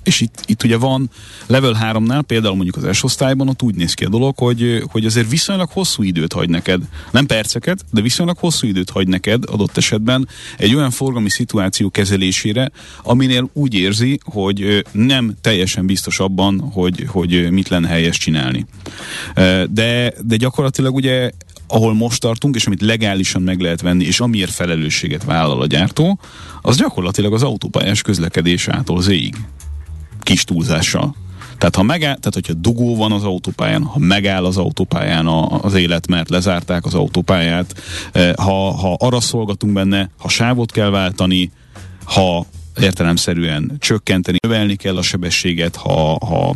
és 0.04 0.20
itt, 0.20 0.42
itt 0.46 0.62
ugye 0.62 0.76
van 0.76 1.10
level 1.46 1.76
3-nál, 1.82 2.22
például 2.26 2.54
mondjuk 2.54 2.76
az 2.76 2.96
S 2.96 3.02
osztályban, 3.02 3.48
ott 3.48 3.62
úgy 3.62 3.74
néz 3.74 3.94
ki 3.94 4.04
a 4.04 4.08
dolog, 4.08 4.38
hogy, 4.38 4.82
hogy 4.90 5.04
azért 5.04 5.30
viszonylag 5.30 5.68
hosszú 5.70 6.02
időt 6.02 6.32
hagy 6.32 6.48
neked, 6.48 6.82
nem 7.10 7.26
perceket, 7.26 7.84
de 7.90 8.00
viszonylag 8.00 8.38
hosszú 8.38 8.66
időt 8.66 8.90
hagy 8.90 9.08
neked 9.08 9.42
adott 9.46 9.76
esetben 9.76 10.28
egy 10.56 10.74
olyan 10.74 10.90
forgalmi 10.90 11.30
szituáció 11.30 11.90
kezelésére, 11.90 12.70
aminél 13.02 13.50
úgy 13.52 13.74
érzi, 13.74 14.20
hogy 14.24 14.84
nem 14.92 15.34
teljesen 15.40 15.86
biztos 15.86 16.20
abban, 16.20 16.60
hogy, 16.60 17.06
hogy 17.08 17.50
mit 17.50 17.68
lenne 17.68 17.88
helyes 17.88 18.18
csinálni. 18.18 18.66
De, 19.70 20.12
de 20.24 20.36
gyakorlatilag 20.36 20.94
ugye 20.94 21.30
ahol 21.68 21.94
most 21.94 22.20
tartunk, 22.20 22.54
és 22.54 22.66
amit 22.66 22.80
legálisan 22.80 23.42
meg 23.42 23.60
lehet 23.60 23.80
venni, 23.80 24.04
és 24.04 24.20
amiért 24.20 24.50
felelősséget 24.50 25.24
vállal 25.24 25.60
a 25.60 25.66
gyártó, 25.66 26.18
az 26.62 26.76
gyakorlatilag 26.76 27.32
az 27.32 27.42
autópályás 27.42 28.02
közlekedés 28.02 28.68
ától 28.68 29.02
zéig. 29.02 29.36
Kis 30.20 30.44
túlzással. 30.44 31.14
Tehát, 31.58 31.76
ha 31.76 31.82
megáll, 31.82 32.16
tehát 32.16 32.34
hogyha 32.34 32.52
dugó 32.52 32.96
van 32.96 33.12
az 33.12 33.24
autópályán, 33.24 33.82
ha 33.82 33.98
megáll 33.98 34.44
az 34.44 34.56
autópályán 34.56 35.26
a, 35.26 35.62
az 35.62 35.74
élet, 35.74 36.06
mert 36.06 36.30
lezárták 36.30 36.84
az 36.84 36.94
autópályát, 36.94 37.74
eh, 38.12 38.32
ha, 38.34 38.70
ha 38.70 38.96
arra 38.98 39.20
szolgatunk 39.20 39.72
benne, 39.72 40.10
ha 40.18 40.28
sávot 40.28 40.72
kell 40.72 40.90
váltani, 40.90 41.50
ha 42.04 42.46
értelemszerűen 42.80 43.76
csökkenteni, 43.78 44.38
növelni 44.42 44.76
kell 44.76 44.96
a 44.96 45.02
sebességet, 45.02 45.76
ha, 45.76 46.18
ha 46.26 46.54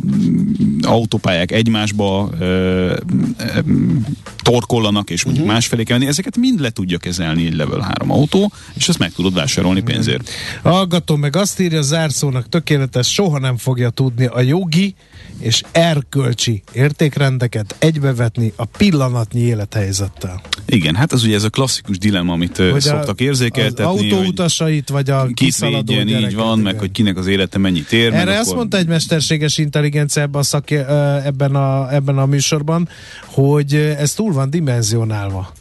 autópályák 0.81 1.51
egymásba 1.51 2.29
ö, 2.39 2.45
ö, 2.45 3.59
torkollanak, 4.41 5.09
és 5.09 5.23
mondjuk 5.23 5.45
uh-huh. 5.45 5.59
másfelé 5.59 5.83
kell 5.83 5.97
menni, 5.97 6.09
ezeket 6.09 6.37
mind 6.37 6.59
le 6.59 6.69
tudja 6.69 6.97
kezelni 6.97 7.45
egy 7.45 7.55
level 7.55 7.79
3 7.79 8.11
autó, 8.11 8.51
és 8.73 8.89
ezt 8.89 8.99
meg 8.99 9.11
tudod 9.11 9.33
vásárolni 9.33 9.79
uh-huh. 9.79 9.93
pénzért. 9.93 10.29
Hallgatom 10.63 11.19
meg 11.19 11.35
azt 11.35 11.59
írja, 11.59 11.81
zárszónak 11.81 12.49
tökéletes, 12.49 13.13
soha 13.13 13.39
nem 13.39 13.57
fogja 13.57 13.89
tudni 13.89 14.25
a 14.25 14.41
jogi 14.41 14.95
és 15.39 15.61
erkölcsi 15.71 16.63
értékrendeket 16.71 17.75
egybevetni 17.79 18.53
a 18.55 18.65
pillanatnyi 18.65 19.41
élethelyzettel. 19.41 20.41
Igen, 20.65 20.95
hát 20.95 21.11
az 21.11 21.23
ugye 21.23 21.35
ez 21.35 21.43
a 21.43 21.49
klasszikus 21.49 21.97
dilemma, 21.97 22.33
amit 22.33 22.57
hogy 22.57 22.81
szoktak 22.81 23.21
érzékeltetni. 23.21 23.83
Az 23.83 24.13
autóutasait, 24.13 24.89
vagy 24.89 25.09
a 25.09 25.27
kiszaladó 25.33 25.93
így 25.93 26.35
van, 26.35 26.59
igen. 26.59 26.59
meg 26.59 26.79
hogy 26.79 26.91
kinek 26.91 27.17
az 27.17 27.27
élete 27.27 27.57
mennyit 27.57 27.91
ér. 27.91 28.13
Erre 28.13 28.37
azt 28.37 28.45
akkor... 28.45 28.55
mondta 28.55 28.77
egy 28.77 28.87
mesterséges 28.87 29.57
intelligencia 29.57 30.21
ebben 30.21 30.41
a, 30.41 30.43
szaki, 30.43 30.75
ebben, 30.75 31.55
a, 31.55 31.93
ebben 31.93 32.17
a 32.17 32.25
műsorban, 32.25 32.89
hogy 33.25 33.75
ez 33.75 34.13
túl 34.13 34.33
van 34.33 34.49
dimenzionálva. 34.49 35.53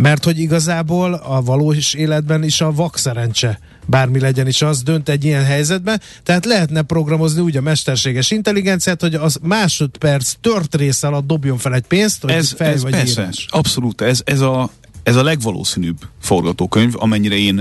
Mert 0.00 0.24
hogy 0.24 0.38
igazából 0.38 1.14
a 1.14 1.42
valós 1.42 1.94
életben 1.94 2.42
is 2.42 2.60
a 2.60 2.72
vakszerencse 2.72 3.58
bármi 3.86 4.20
legyen 4.20 4.46
is, 4.46 4.62
az 4.62 4.82
dönt 4.82 5.08
egy 5.08 5.24
ilyen 5.24 5.44
helyzetben. 5.44 6.00
Tehát 6.22 6.44
lehetne 6.44 6.82
programozni 6.82 7.40
úgy 7.40 7.56
a 7.56 7.60
mesterséges 7.60 8.30
intelligenciát, 8.30 9.00
hogy 9.00 9.14
az 9.14 9.38
másodperc 9.42 10.34
tört 10.40 10.74
rész 10.74 11.02
alatt 11.02 11.26
dobjon 11.26 11.58
fel 11.58 11.74
egy 11.74 11.86
pénzt, 11.86 12.22
hogy 12.22 12.30
ez, 12.30 12.52
fel 12.52 12.72
ez 12.72 12.82
vagy 12.82 12.90
persze, 12.90 13.22
írás. 13.22 13.46
Abszolút, 13.50 14.00
ez, 14.00 14.20
ez 14.24 14.40
a 14.40 14.70
ez 15.02 15.16
a 15.16 15.22
legvalószínűbb 15.22 15.96
forgatókönyv, 16.20 16.92
amennyire 16.96 17.36
én 17.36 17.60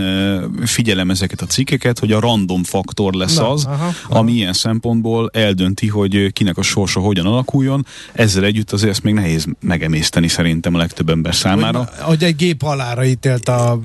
figyelem 0.66 1.10
ezeket 1.10 1.42
a 1.42 1.46
cikkeket, 1.46 2.00
hogy 2.00 2.12
a 2.12 2.20
random 2.20 2.64
faktor 2.64 3.14
lesz 3.14 3.36
Na, 3.36 3.50
az, 3.50 3.66
aha, 3.66 3.76
aha. 3.86 4.20
ami 4.20 4.32
ilyen 4.32 4.54
szempontból 4.54 5.30
eldönti, 5.34 5.88
hogy 5.88 6.34
kinek 6.34 6.58
a 6.58 6.62
sorsa 6.62 7.00
hogyan 7.00 7.26
alakuljon. 7.26 7.86
Ezzel 8.14 8.44
együtt 8.44 8.72
azért 8.72 8.92
ezt 8.92 9.04
még 9.04 9.14
nehéz 9.14 9.46
megemészteni 9.60 10.28
szerintem 10.28 10.76
a 10.76 10.78
legtöbb 10.78 11.10
ember 11.10 11.36
számára. 11.36 11.78
Hogy, 11.78 11.88
hogy 12.00 12.24
egy 12.24 12.36
gép 12.36 12.62
halára 12.62 13.06
ítélt 13.06 13.48
a 13.48 13.80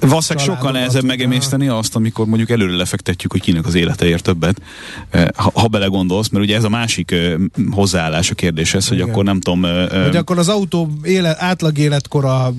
Valószínűleg 0.00 0.48
sokkal 0.48 0.72
nehezebb 0.72 1.04
megemészteni 1.04 1.68
azt, 1.68 1.96
amikor 1.96 2.26
mondjuk 2.26 2.50
előre 2.50 2.76
lefektetjük, 2.76 3.32
hogy 3.32 3.40
kinek 3.40 3.66
az 3.66 3.74
élete 3.74 4.06
ér 4.06 4.20
többet, 4.20 4.62
eh, 5.10 5.26
ha, 5.36 5.50
ha 5.54 5.66
belegondolsz, 5.66 6.28
mert 6.28 6.44
ugye 6.44 6.56
ez 6.56 6.64
a 6.64 6.68
másik 6.68 7.10
uh, 7.12 7.34
hozzáállás 7.70 8.30
a 8.30 8.34
kérdéshez, 8.34 8.88
hogy 8.88 8.96
Igen. 8.96 9.08
akkor 9.08 9.24
nem 9.24 9.40
tudom... 9.40 9.62
Uh, 9.62 10.02
Hogy 10.02 10.16
akkor 10.16 10.38
az 10.38 10.48
autó 10.48 10.90
éle, 11.02 11.36
átlag 11.38 11.78
életkora 11.78 12.54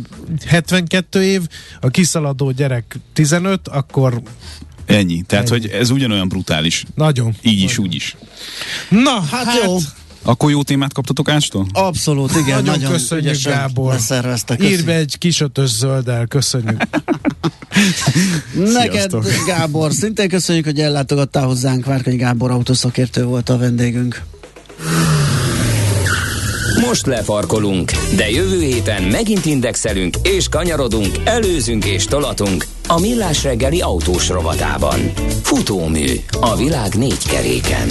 72 0.45 1.23
év, 1.23 1.41
a 1.81 1.88
kiszaladó 1.88 2.51
gyerek 2.51 2.99
15, 3.13 3.67
akkor 3.67 4.21
ennyi. 4.86 5.21
Tehát, 5.21 5.51
Ennyi. 5.51 5.59
hogy 5.59 5.69
ez 5.69 5.89
ugyanolyan 5.89 6.27
brutális. 6.27 6.86
nagyon. 6.95 7.36
Így 7.41 7.62
is, 7.62 7.77
úgy 7.77 7.95
is. 7.95 8.15
Na, 8.89 9.21
Hát, 9.31 9.45
hát 9.45 9.63
jó, 9.63 9.77
Akkor 10.23 10.51
jó 10.51 10.63
témát 10.63 10.93
kaptatok 10.93 11.29
Ástól? 11.29 11.67
abszolút, 11.73 12.31
igen. 12.31 12.45
Nagyon 12.45 12.63
Nagyon, 12.63 12.91
köszönjük, 12.91 13.41
Gábor. 13.43 13.95
Köszönjük. 13.95 14.86
be 14.86 14.95
egy 14.95 15.17
kis 15.17 15.41
ötös 15.41 15.69
zölddel, 15.69 16.25
köszönjük. 16.27 16.77
Neked, 18.53 18.91
Sziasztok. 18.91 19.25
Gábor, 19.45 19.91
szintén 19.91 20.29
köszönjük, 20.29 20.65
hogy 20.65 20.79
ellátogattál 20.79 21.45
hozzánk. 21.45 21.86
Várkonyi 21.86 22.15
Gábor 22.15 22.51
autószakértő 22.51 23.23
volt 23.23 23.49
a 23.49 23.57
vendégünk. 23.57 24.21
Most 26.88 27.05
lefarkolunk, 27.05 27.91
de 28.15 28.29
jövő 28.29 28.62
héten 28.62 29.03
megint 29.03 29.45
indexelünk 29.45 30.15
és 30.23 30.49
kanyarodunk, 30.49 31.15
előzünk 31.23 31.86
és 31.86 32.05
tolatunk 32.05 32.65
a 32.88 32.99
Millás 32.99 33.43
reggeli 33.43 33.81
autós 33.81 34.29
rovatában. 34.29 34.99
Futómű 35.41 36.05
a 36.39 36.55
világ 36.55 36.95
négy 36.95 37.27
keréken. 37.27 37.88